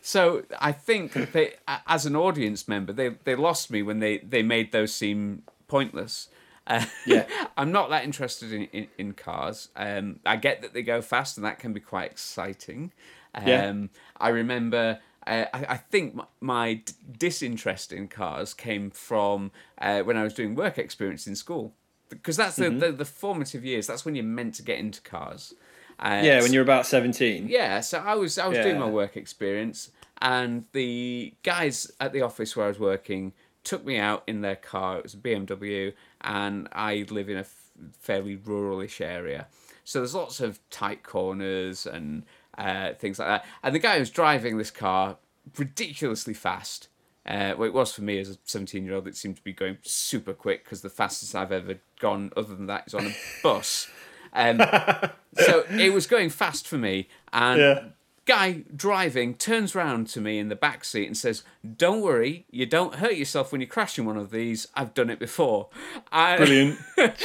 [0.00, 1.54] So I think they,
[1.86, 6.28] as an audience member, they they lost me when they they made those seem pointless.
[6.66, 7.26] Uh, Yeah.
[7.58, 9.68] I'm not that interested in, in, in cars.
[9.76, 12.92] Um, I get that they go fast, and that can be quite exciting.
[13.34, 13.72] Um, Yeah.
[14.18, 15.00] I remember.
[15.28, 19.50] Uh, I, I think my, my d- disinterest in cars came from
[19.80, 21.74] uh, when I was doing work experience in school,
[22.08, 22.78] because that's the, Mm-hmm.
[22.78, 23.86] the, the formative years.
[23.86, 25.54] That's when you're meant to get into cars.
[26.00, 27.48] Uh, yeah, when you're about 17.
[27.48, 29.90] yeah, so I was I was doing my work experience,
[30.22, 33.32] and the guys at the office where I was working
[33.64, 34.98] took me out in their car.
[34.98, 39.48] It was a BMW, and I live in a f- fairly ruralish area,
[39.84, 42.24] so there's lots of tight corners and
[42.58, 43.46] uh, things like that.
[43.62, 45.16] And the guy who was driving this car
[45.56, 46.88] ridiculously fast.
[47.24, 49.06] Uh, well, it was for me as a 17 year old.
[49.06, 52.66] It seemed to be going super quick because the fastest I've ever gone, other than
[52.66, 53.88] that, is on a bus.
[54.32, 54.58] Um,
[55.38, 57.84] so it was going fast for me, and Yeah.
[58.28, 61.42] Guy driving turns round to me in the back seat and says,
[61.76, 64.68] "Don't worry, you don't hurt yourself when you crash in one of these.
[64.76, 65.68] I've done it before."
[66.12, 66.78] And Brilliant.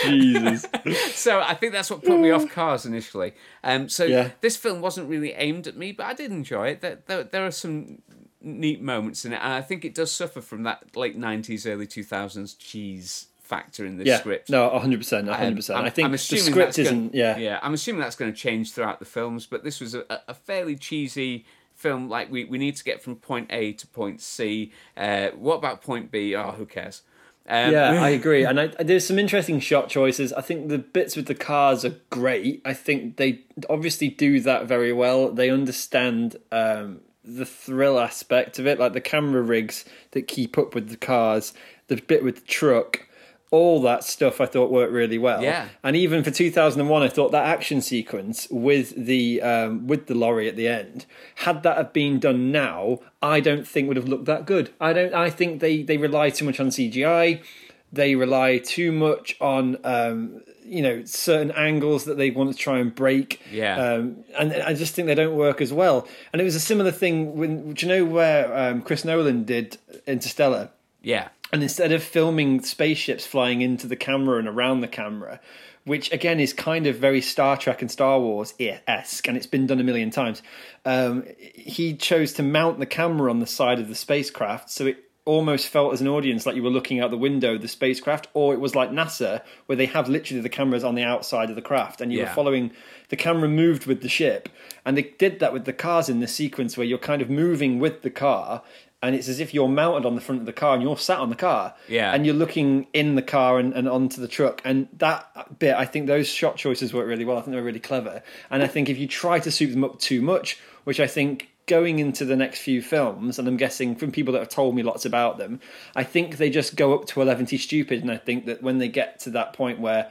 [0.04, 0.66] Jesus.
[1.14, 3.34] so I think that's what put me off cars initially.
[3.64, 4.32] Um, so Yeah.
[4.42, 6.82] this film wasn't really aimed at me, but I did enjoy it.
[6.82, 8.02] There, there, there are some
[8.42, 11.86] neat moments in it, and I think it does suffer from that late '90s, early
[11.88, 14.18] 2000s cheese factor in the Yeah.
[14.20, 14.50] script.
[14.50, 15.28] No, 100%.
[15.28, 15.78] 100%.
[15.78, 17.16] Um, I'm- think I'm the assuming script that's gonna- isn't.
[17.16, 17.38] yeah.
[17.38, 17.60] yeah.
[17.62, 20.76] I'm assuming that's going to change throughout the films, but this was a, a fairly
[20.76, 22.10] cheesy film.
[22.10, 24.72] Like we, we need to get from point A to point C.
[24.96, 26.36] Uh, what about point B?
[26.36, 27.02] Oh, who cares?
[27.48, 28.46] Um, Yeah, I agree.
[28.46, 30.32] And I, there's some interesting shot choices.
[30.32, 32.62] I think the bits with the cars are great.
[32.64, 35.30] I think they obviously do that very well.
[35.30, 40.74] They understand um, the thrill aspect of it, like the camera rigs that keep up
[40.74, 41.54] with the cars,
[41.88, 43.08] the bit with the truck.
[43.54, 45.44] All that stuff I thought worked really well.
[45.44, 45.68] Yeah.
[45.84, 50.50] And even for 2001, I thought that action sequence with the um, with the lorry
[50.50, 54.26] at the end, had that have been done now, I don't think would have looked
[54.26, 54.72] that good.
[54.82, 55.14] I don't.
[55.14, 57.44] I think they they rely too much on CGI.
[57.92, 62.80] They rely too much on um, you know certain angles that they want to try
[62.80, 63.40] and break.
[63.52, 63.76] Yeah.
[63.76, 66.08] Um, and I just think they don't work as well.
[66.32, 69.78] And it was a similar thing when do you know where um, Chris Nolan did
[70.08, 70.72] Interstellar?
[71.04, 71.28] Yeah.
[71.54, 75.40] And instead of filming spaceships flying into the camera and around the camera,
[75.86, 79.68] which again is kind of very Star Trek and Star Wars esque, and it's been
[79.68, 80.42] done a million times,
[80.84, 81.24] um,
[81.54, 85.70] he chose to mount the camera on the side of the spacecraft, so it almost
[85.70, 88.54] felt as an audience like you were looking out the window of the spacecraft, or
[88.54, 91.62] it was like NASA, where they have literally the cameras on the outside of the
[91.62, 92.26] craft, and you Yeah.
[92.26, 92.72] were following
[93.08, 94.50] the camera moved with the ship.
[94.86, 97.80] And they did that with the cars in the sequence where you're kind of moving
[97.80, 98.64] with the car.
[99.04, 101.20] And it's as if you're mounted on the front of the car and you're sat
[101.20, 101.76] on the car.
[101.90, 102.14] Yeah.
[102.14, 104.62] And you're looking in the car and, and onto the truck.
[104.64, 107.38] And that bit, I think those shot choices work really well.
[107.38, 108.24] I think they're really clever.
[108.50, 111.50] And I think if you try to soup them up too much, which I think
[111.66, 114.84] going into the next few films, and I'm guessing from people that have told me
[114.84, 115.60] lots about them,
[115.98, 118.02] I think they just go up to 11 stupid.
[118.02, 120.10] And I think that when they get to that point where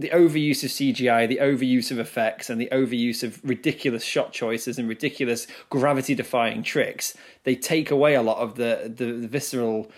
[0.00, 4.78] the overuse of CGI, the overuse of effects, and the overuse of ridiculous shot choices
[4.78, 9.90] and ridiculous gravity defying tricks, they take away a lot of the, the, the visceral,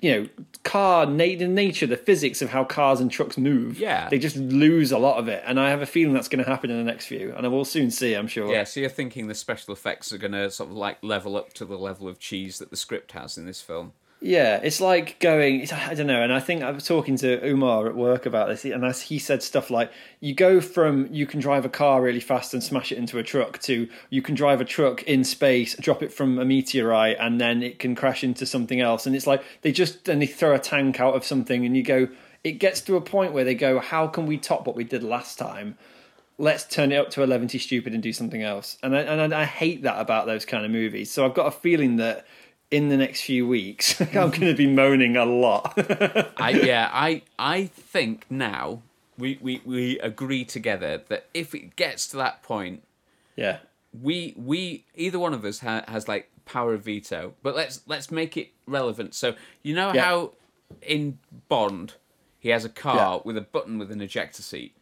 [0.00, 0.28] you know,
[0.62, 3.78] car na- the nature, the physics of how cars and trucks move.
[3.78, 4.08] Yeah.
[4.08, 5.42] They just lose a lot of it.
[5.46, 7.32] And I have a feeling that's going to happen in the next few.
[7.36, 8.52] And I will soon see, I'm sure.
[8.52, 11.52] Yeah, so you're thinking the special effects are going to sort of like level up
[11.54, 13.92] to the level of cheese that the script has in this film.
[14.20, 15.60] Yeah, it's like going.
[15.60, 18.48] It's, I don't know, and I think I was talking to Umar at work about
[18.48, 22.02] this, and as he said stuff like, "You go from you can drive a car
[22.02, 25.22] really fast and smash it into a truck to you can drive a truck in
[25.22, 29.14] space, drop it from a meteorite, and then it can crash into something else." And
[29.14, 32.08] it's like they just then they throw a tank out of something, and you go.
[32.44, 35.04] It gets to a point where they go, "How can we top what we did
[35.04, 35.78] last time?"
[36.38, 38.78] Let's turn it up to eleven stupid and do something else.
[38.82, 41.10] And I, and I, I hate that about those kind of movies.
[41.10, 42.26] So I've got a feeling that
[42.70, 44.18] in the next few weeks, I'm mm-hmm.
[44.18, 45.74] going to be moaning a lot.
[46.40, 48.82] I yeah, I I think now
[49.16, 52.82] we, we, we agree together that if it gets to that point,
[53.36, 53.58] yeah,
[53.98, 57.34] we we either one of us ha- has like power of veto.
[57.42, 59.14] But let's let's make it relevant.
[59.14, 60.04] So you know Yeah.
[60.04, 60.32] how
[60.82, 61.94] in Bond
[62.38, 63.20] he has a car Yeah.
[63.24, 64.74] with a button with an ejector seat.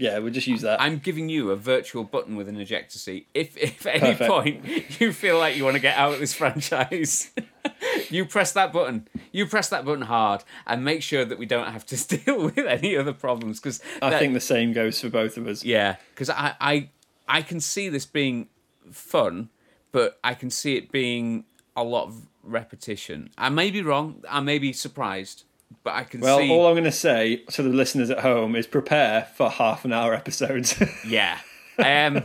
[0.00, 0.80] Yeah, we'll just use that.
[0.80, 3.28] I'm giving you a virtual button with an ejector seat.
[3.34, 4.30] If if at any Perfect.
[4.30, 7.30] point you feel like you want to get out of this franchise,
[8.10, 9.06] you press that button.
[9.30, 12.58] You press that button hard and make sure that we don't have to deal with
[12.58, 13.60] any other problems.
[13.60, 15.64] Because I think the same goes for both of us.
[15.64, 16.88] yeah, because I, I
[17.28, 18.48] I can see this being
[18.90, 19.50] fun,
[19.92, 21.44] but I can see it being
[21.76, 23.30] a lot of repetition.
[23.36, 24.24] I may be wrong.
[24.28, 25.44] I may be surprised,
[25.84, 26.50] but I can Well, see.
[26.50, 29.92] all I'm going to say to the listeners at home is prepare for half an
[29.92, 30.80] hour episodes.
[31.06, 31.38] Yeah.
[31.78, 32.24] Um,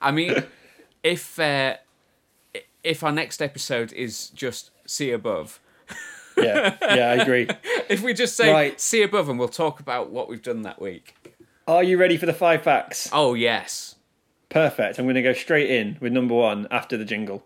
[0.00, 0.42] I mean,
[1.02, 1.76] if uh,
[2.82, 5.60] if our next episode is just see above,
[6.36, 7.48] yeah, yeah, I agree.
[7.88, 8.80] if we just say Right.
[8.80, 11.14] see above, and we'll talk about what we've done that week.
[11.68, 13.08] Are you ready for the five facts?
[13.12, 13.96] Oh yes.
[14.48, 14.98] Perfect.
[14.98, 17.44] I'm going to go straight in with number one after the jingle.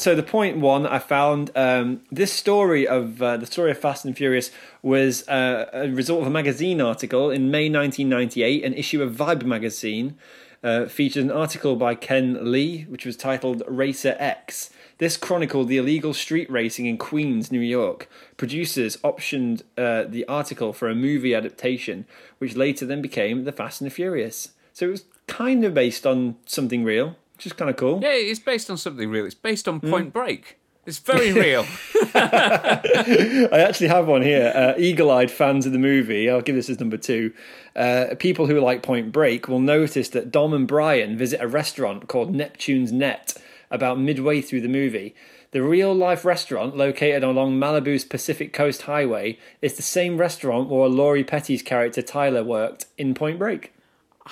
[0.00, 4.06] So the point one I found um, this story of uh, the story of Fast
[4.06, 8.64] and Furious was uh, a result of a magazine article in May 1998.
[8.64, 10.16] An issue of Vibe magazine
[10.64, 14.70] uh, featured an article by Ken Li, which was titled Racer X.
[14.96, 18.08] This chronicled the illegal street racing in Queens, New York.
[18.38, 22.06] Producers optioned uh, the article for a movie adaptation,
[22.38, 24.52] which later then became The Fast and the Furious.
[24.72, 28.00] So it was kind of based on something real, which is kind of cool.
[28.02, 29.24] Yeah, it's based on something real.
[29.24, 30.58] It's based on Point Break.
[30.84, 31.64] It's very real.
[32.14, 34.52] I actually have one here.
[34.54, 36.28] Uh, Eagle-eyed fans of the movie.
[36.28, 37.32] I'll give this as number two.
[37.74, 42.08] Uh, people who like Point Break will notice that Dom and Brian visit a restaurant
[42.08, 45.14] called Neptune's Net about midway through the movie.
[45.52, 51.24] The real-life restaurant, located along Malibu's Pacific Coast Highway, is the same restaurant where Lori
[51.24, 53.72] Petty's character Tyler worked in Point Break.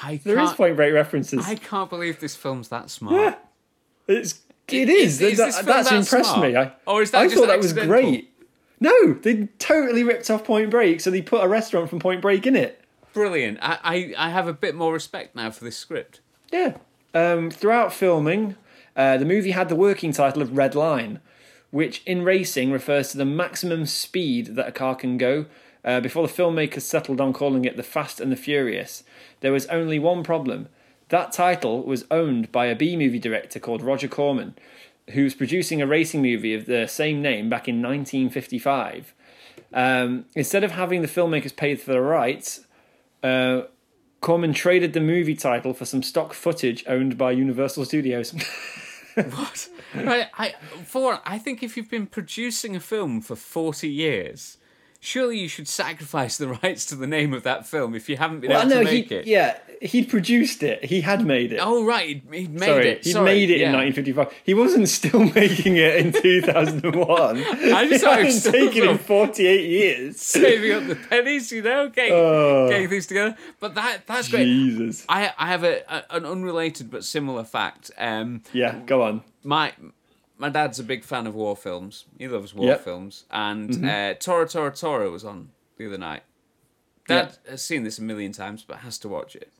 [0.02, 1.46] I There is Point Break references.
[1.46, 3.14] I can't believe this film's that smart.
[3.14, 3.34] Yeah,
[4.14, 5.20] It's it is.
[5.20, 6.48] Is- is That- that's that impressed smart?
[6.50, 6.56] me.
[6.56, 8.32] I, Or is that I just thought that was great.
[8.80, 12.46] No, they totally ripped off Point Break, so they put a restaurant from Point Break
[12.46, 12.80] in it.
[13.12, 13.58] Brilliant.
[13.60, 16.20] I, I, I have a bit more respect now for this script.
[16.52, 16.76] Yeah.
[17.14, 18.54] Um, throughout filming,
[18.94, 21.18] uh, the movie had the working title of Red Line,
[21.70, 25.46] which in racing refers to the maximum speed that a car can go.
[25.84, 29.04] Uh, before the filmmakers settled on calling it The Fast and the Furious,
[29.40, 30.68] there was only one problem.
[31.08, 34.54] That title was owned by a B movie director called Roger Corman,
[35.10, 39.14] who was producing a racing movie of the same name back in 1955.
[39.72, 42.66] Um, instead of having the filmmakers paid for the rights,
[43.22, 43.62] uh,
[44.20, 48.34] Corman traded the movie title for some stock footage owned by Universal Studios.
[49.24, 49.68] What?
[49.94, 50.54] I,
[50.84, 54.57] for I think if you've been producing a film for 40 years,
[55.00, 58.40] surely you should sacrifice the rights to the name of that film if you haven't
[58.40, 59.26] been well, able no, to make he, it.
[59.26, 60.84] yeah, he'd produced it.
[60.84, 61.60] He had made it.
[61.62, 63.04] Oh, right, he'd, he'd made Sorry, it.
[63.04, 63.68] he Sorry, made it yeah.
[63.70, 64.32] in 1955.
[64.44, 67.36] He wasn't still making it in 2001.
[67.38, 70.20] I just it thought hadn't was taken him 48 years.
[70.20, 72.68] Saving up the pennies, you know, getting, Oh.
[72.68, 73.36] getting things together.
[73.60, 74.44] But that that's great.
[74.44, 75.04] Jesus.
[75.08, 77.90] I, I have a, a an unrelated but similar fact.
[77.98, 79.22] Um, Yeah, go on.
[79.44, 79.72] my
[80.38, 82.04] my dad's a big fan of war films.
[82.18, 82.84] He loves war Yep.
[82.84, 86.22] films, and uh, Tora Tora Tora was on the other night.
[87.06, 89.52] Dad has seen this a million times, but has to watch it.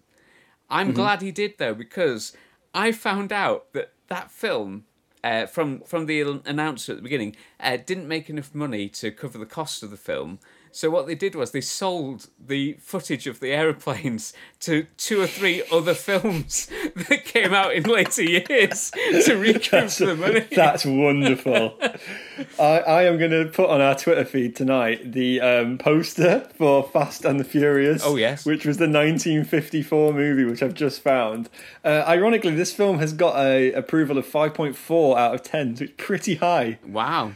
[0.71, 2.37] I'm glad he did though, because
[2.75, 4.85] I found out that that film.
[5.25, 9.37] Uh, from from the announcer at the beginning, uh, didn't make enough money to cover
[9.37, 10.39] the cost of the film.
[10.71, 15.27] So what they did was they sold the footage of the aeroplanes to two or
[15.27, 20.47] three other films that came out in later years to recoup the money.
[20.55, 21.79] That's wonderful.
[22.59, 26.83] I, I am going to put on our Twitter feed tonight the um, poster for
[26.83, 28.03] Fast and the Furious.
[28.05, 28.45] Oh, yes.
[28.45, 31.49] Which was the 1954 movie, which I've just found.
[31.85, 35.93] Uh, ironically, this film has got a approval of 5.4 out of 10, so it's
[35.97, 36.79] pretty high.
[36.87, 37.33] Wow.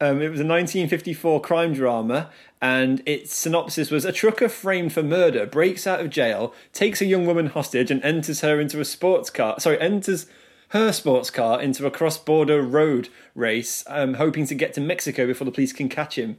[0.00, 2.30] Um, it was a 1954 crime drama,
[2.62, 7.06] and its synopsis was: A trucker framed for murder breaks out of jail, takes a
[7.06, 9.58] young woman hostage, and enters her into a sports car.
[9.58, 10.26] Sorry, enters
[10.68, 15.46] her sports car into a cross-border road race, um, hoping to get to Mexico before
[15.46, 16.38] the police can catch him.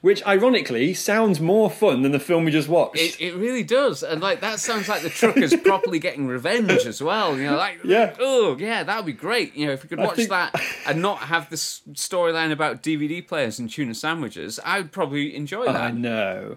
[0.00, 2.96] Which, ironically, sounds more fun than the film we just watched.
[2.98, 7.02] It, it really does, and like that sounds like the truckers properly getting revenge as
[7.02, 7.36] well.
[7.36, 8.14] You know, like Yeah.
[8.18, 9.54] oh yeah, that would be great.
[9.54, 13.26] You know, if we could watch think- that and not have this storyline about DVD
[13.26, 15.76] players and tuna sandwiches, I would probably enjoy that.
[15.76, 16.56] I know.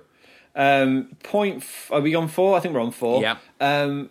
[0.56, 1.58] Um, point.
[1.64, 2.56] F- are we on four?
[2.56, 3.22] I think we're on four.
[3.22, 3.38] Yeah.
[3.60, 4.10] Um,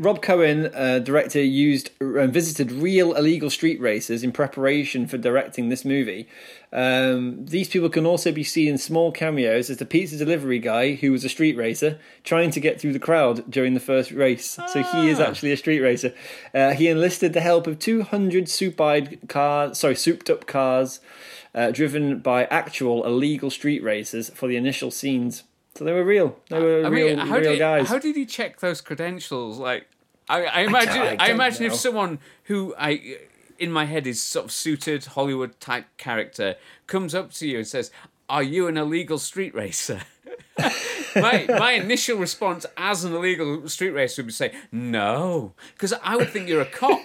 [0.00, 5.70] Rob Cohen, uh, director, used uh, visited real illegal street racers in preparation for directing
[5.70, 6.28] this movie.
[6.72, 10.94] Um, these people can also be seen in small cameos as the pizza delivery guy,
[10.94, 14.56] who was a street racer, trying to get through the crowd during the first race.
[14.68, 15.24] So he is Ah.
[15.24, 16.14] actually a street racer.
[16.54, 21.00] Uh, he enlisted the help of 200 souped cars, sorry, souped up cars,
[21.56, 25.42] uh, driven by actual illegal street racers for the initial scenes.
[25.78, 26.36] So they were real.
[26.48, 27.88] They were I real, mean, how real did guys.
[27.88, 29.58] how did he check those credentials?
[29.58, 29.86] Like,
[30.28, 33.18] I, I imagine, I I, imagine if someone who I,
[33.60, 36.56] in my head, is sort of suited Hollywood type character
[36.88, 37.92] comes up to you and says,
[38.28, 40.00] "Are you an illegal street racer?"
[41.14, 46.16] my my initial response as an illegal street racer would be say no, because I
[46.16, 47.00] would think you're a cop.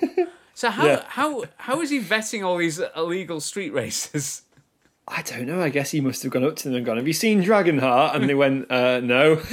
[0.56, 1.04] So how Yeah.
[1.08, 4.42] how how is he vetting all these illegal street racers?
[5.08, 5.62] I don't know.
[5.62, 8.16] I guess he must have gone up to them and gone, "Have you seen Dragonheart?"
[8.16, 9.34] And they went, uh, "No."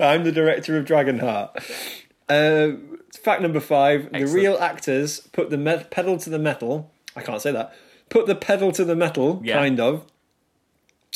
[0.00, 1.50] I'm the director of Dragonheart.
[2.28, 2.72] Uh,
[3.22, 6.90] fact number five: the real actors put the me- pedal to the metal.
[7.16, 7.74] I can't say that.
[8.10, 9.54] Put the pedal to the metal, Yeah.
[9.56, 10.04] kind of.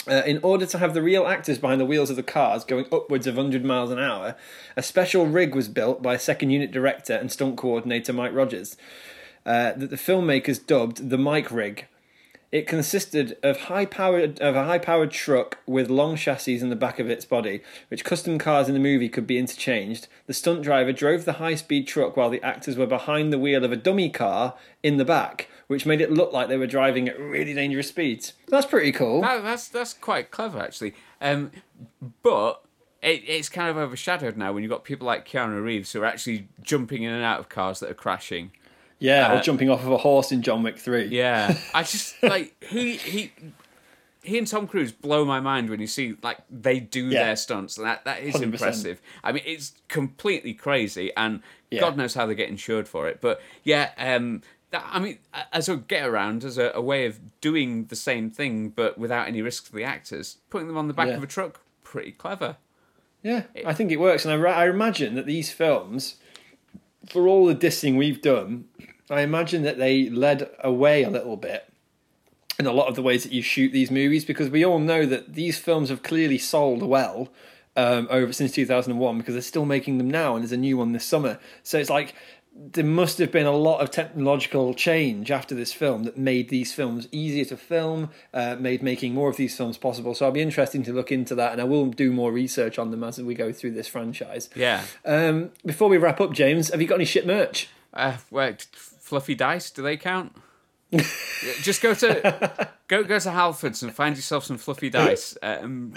[0.09, 2.85] Uh, in order to have the real actors behind the wheels of the cars going
[2.93, 4.37] upwards of 100 miles an hour,
[4.77, 8.77] a special rig was built by second unit director and stunt coordinator Mic Rodgers
[9.45, 11.87] uh, that the filmmakers dubbed the Mic Rig.
[12.53, 16.77] It consisted of high powered of a high powered truck with long chassis in the
[16.77, 20.07] back of its body, which custom cars in the movie could be interchanged.
[20.27, 23.65] The stunt driver drove the high speed truck while the actors were behind the wheel
[23.65, 27.09] of a dummy car in the back, which made it look like they were driving
[27.09, 28.33] at really dangerous speeds.
[28.49, 29.23] That's pretty cool.
[29.23, 30.95] That, that's that's quite clever actually.
[31.21, 31.51] Um,
[32.23, 32.63] but
[33.03, 36.07] it, it's kind of overshadowed now when you've got people like Keanu Reeves who are
[36.07, 38.53] actually jumping in and out of cars that are crashing.
[38.99, 41.07] Yeah, Uh, or jumping off of a horse in John Wick 3.
[41.07, 43.33] Yeah, I just like he he
[44.23, 47.25] he and Tom Cruise blow my mind when you see like they do Yeah.
[47.25, 47.77] their stunts.
[47.77, 48.43] That that is 100%.
[48.43, 49.01] impressive.
[49.23, 51.81] I mean, it's completely crazy, and Yeah.
[51.81, 53.21] God knows how they get insured for it.
[53.21, 55.19] But yeah, um, that, I mean,
[55.53, 59.29] as a get around, as a, a way of doing the same thing but without
[59.29, 61.15] any risk to the actors, putting them on the back Yeah.
[61.19, 62.57] of a truck, pretty clever.
[63.23, 66.17] Yeah, I think it works, and I, I imagine that these films,
[67.09, 68.67] for all the dissing we've done,
[69.11, 71.71] I imagine that they led away a little bit
[72.59, 75.05] in a lot of the ways that you shoot these movies, because we all know
[75.07, 77.29] that these films have clearly sold well
[77.77, 80.93] um, over since 2001, because they're still making them now, and there's a new one
[80.93, 81.39] this summer.
[81.63, 82.15] So it's like
[82.59, 86.73] there must have been a lot of technological change after this film that made these
[86.73, 90.15] films easier to film, uh, made making more of these films possible.
[90.15, 92.91] So I'll be interesting to look into that, and I will do more research on
[92.91, 94.49] them as we go through this franchise.
[94.55, 94.85] Yeah.
[95.05, 97.69] Um, before we wrap up, James, have you got any shit merch?
[97.93, 99.71] Uh, wait, fluffy dice?
[99.71, 100.35] Do they count?
[101.63, 105.37] Just go to go go to Halfords and find yourself some fluffy dice.
[105.43, 105.95] Um,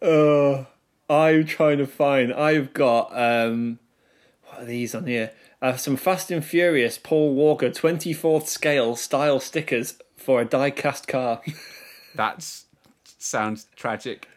[0.00, 0.64] Uh,
[1.08, 2.32] I'm trying to find.
[2.32, 3.78] I've got um,
[4.62, 5.32] these on here?
[5.60, 11.40] Uh, some Fast and Furious Paul Walker 24th scale style stickers for a die-cast car.
[12.14, 12.46] that
[13.18, 14.28] sounds tragic.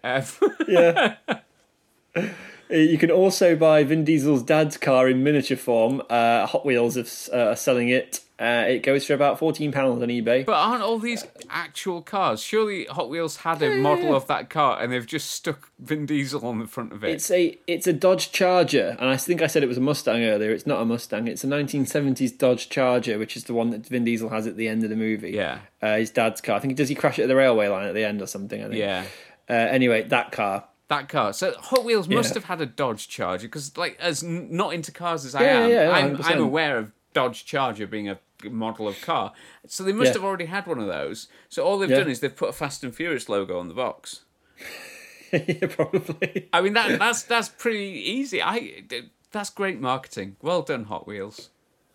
[0.67, 1.15] Yeah.
[2.71, 6.01] Uh, You can also buy Vin Diesel's dad's car in miniature form.
[6.09, 8.21] Uh, Hot Wheels have, uh, are selling it.
[8.39, 10.45] Uh, it goes for about fourteen pounds on eBay.
[10.45, 12.39] but aren't all these actual cars?
[12.39, 16.45] Surely Hot Wheels had a model of that car and they've just stuck Vin Diesel
[16.45, 17.09] on the front of it.
[17.09, 20.23] It's a it's a Dodge Charger, and I think I said it was a Mustang
[20.23, 20.51] earlier.
[20.51, 21.27] It's not a Mustang.
[21.27, 24.67] It's a 1970s Dodge Charger, which is the one that Vin Diesel has at the
[24.67, 25.31] end of the movie.
[25.31, 25.61] Yeah.
[25.81, 26.57] uh, his dad's car.
[26.57, 28.61] I think does he crash it at the railway line at the end or something?
[28.63, 28.77] I think.
[28.77, 29.03] yeah.
[29.49, 30.65] Uh, anyway, that car.
[30.89, 31.33] That car.
[31.33, 32.33] So Hot Wheels must Yeah.
[32.35, 35.59] have had a Dodge Charger because, like, as n- not into cars as I Yeah,
[35.59, 39.33] am, yeah, I'm, I'm aware of Dodge Charger being a model of car.
[39.67, 41.27] So they must have already had one of those.
[41.49, 44.21] So all they've done is they've put a Fast and Furious logo on the box.
[45.33, 46.47] yeah, probably.
[46.53, 47.79] I mean that that's that's pretty
[48.09, 48.41] easy.
[48.41, 48.83] I
[49.31, 50.37] that's great marketing.
[50.41, 51.49] Well done, Hot Wheels.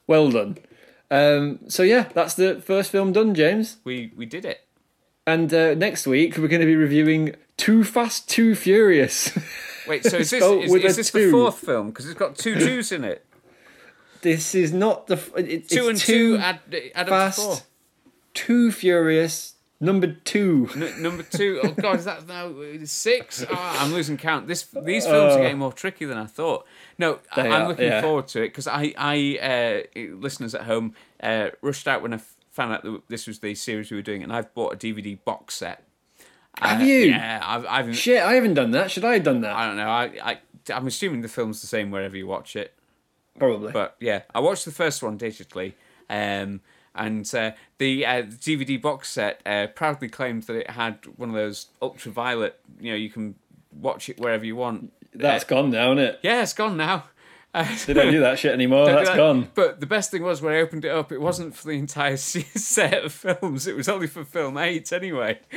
[0.07, 0.59] Well done.
[1.11, 3.78] Um, so yeah, that's the first film done, James.
[3.84, 4.66] We we did it.
[5.26, 9.30] And uh, next week we're going to be reviewing Too Fast, Too Furious.
[9.86, 11.26] Wait, so is this is, is this two.
[11.26, 11.90] the fourth film?
[11.90, 13.24] Because it's got two twos in it.
[14.22, 16.58] this is not the it, Two and two add,
[16.92, 17.54] add up to four.
[17.54, 17.66] fast,
[18.34, 19.54] too furious.
[19.78, 20.70] Number two.
[20.74, 22.52] N- number two, oh god, is that now
[22.82, 23.46] six?
[23.48, 24.48] Ah, I'm losing count.
[24.48, 26.66] This these films are getting more tricky than I thought.
[26.98, 28.00] No, I, I'm are, looking yeah.
[28.00, 32.20] forward to it because I, I, uh, listeners at home, uh, rushed out when I
[32.50, 35.16] found out that this was the series we were doing, and I've bought a DVD
[35.24, 35.84] box set.
[36.62, 36.98] Have Uh, you?
[37.10, 38.90] Yeah, I've, I've Shit, I haven't done that.
[38.90, 39.54] Should I have done that?
[39.54, 39.88] I don't know.
[39.88, 40.38] I, I,
[40.72, 42.74] I'm assuming the film's the same wherever you watch it.
[43.38, 43.72] Probably.
[43.72, 45.72] But yeah, I watched the first one digitally,
[46.10, 46.60] um,
[46.94, 51.34] and uh, the uh, DVD box set uh, proudly claimed that it had one of
[51.34, 52.58] those ultraviolet.
[52.80, 53.34] You know, you can
[53.72, 54.92] watch it wherever you want.
[55.14, 56.20] That's Uh, gone now, isn't it?
[56.22, 57.04] yeah, it's gone now.
[57.86, 58.86] They don't do that shit anymore.
[58.86, 59.16] That's that.
[59.16, 59.50] gone.
[59.55, 62.16] But the best thing was when I opened it up, it wasn't for the entire
[62.16, 63.66] set of films.
[63.66, 65.38] It was only for film eight anyway.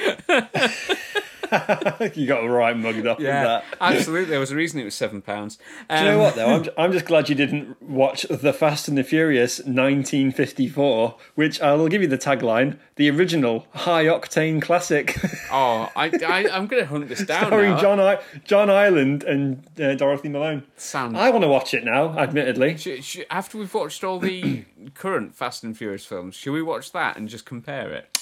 [2.16, 3.64] you got right mugged up with Yeah, that.
[3.82, 4.30] absolutely.
[4.32, 5.58] There was a reason it was seven pounds.
[5.90, 6.48] Um, Do you know what though?
[6.56, 11.88] I'm, I'm just glad you didn't watch The Fast and the Furious 1954, which I'll
[11.88, 15.18] give you the tagline: the original high octane classic,
[15.52, 17.82] Oh, I, I, I'm going to hunt this down starring now.
[17.82, 20.64] John I- John Ireland and uh, Dorothy Malone.
[20.78, 22.18] Sound I want to watch it now.
[22.18, 26.62] Admittedly, Sh- sh- after we've watched all the current Fast and Furious films, should we
[26.62, 28.15] watch that and just compare it?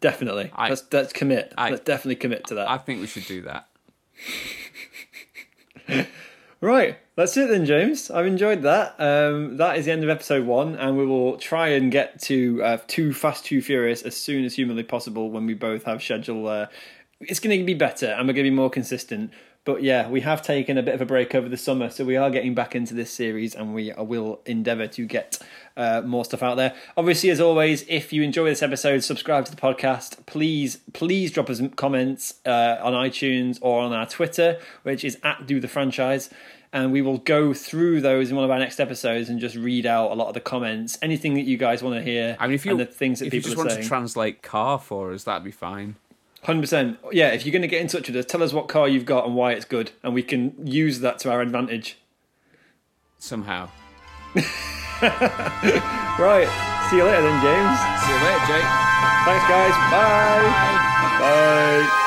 [0.00, 0.50] Definitely.
[0.54, 1.52] I- let's let's commit.
[1.56, 2.70] I- let's definitely commit to that.
[2.70, 3.68] I think we should do that.
[6.60, 8.10] Right, that's it then, James.
[8.10, 8.96] I've enjoyed that.
[8.98, 12.60] Um, that is the end of episode one, and we will try and get to
[12.64, 16.48] uh, Too Fast, Too Furious as soon as humanly possible when we both have schedule.
[16.48, 16.66] Uh,
[17.20, 19.30] it's going to be better, and we're going to be more consistent.
[19.68, 22.16] But yeah, we have taken a bit of a break over the summer, so we
[22.16, 25.38] are getting back into this series, and we will endeavour to get
[25.76, 26.74] uh, more stuff out there.
[26.96, 30.24] Obviously, as always, if you enjoy this episode, subscribe to the podcast.
[30.24, 35.46] Please, please drop us comments uh, on iTunes or on our Twitter, which is at
[35.46, 36.30] Do the Franchise,
[36.72, 39.84] and we will go through those in one of our next episodes and just read
[39.84, 42.54] out a lot of the comments, anything that you guys want to hear, I mean,
[42.54, 43.82] if you and the things that if you people just are want saying.
[43.82, 45.96] to translate car for us, that'd be fine.
[46.44, 46.98] Hundred percent.
[47.12, 49.04] Yeah, if you're going to get in touch with us, tell us what car you've
[49.04, 51.98] got and why it's good, and we can use that to our advantage.
[53.18, 53.68] Somehow.
[56.18, 56.48] Right.
[56.90, 57.78] See you later then, James.
[58.02, 58.68] See you later, Jake.
[59.24, 59.74] Thanks, guys.
[59.92, 60.42] Bye.
[61.20, 61.86] Bye.
[61.86, 62.04] Bye.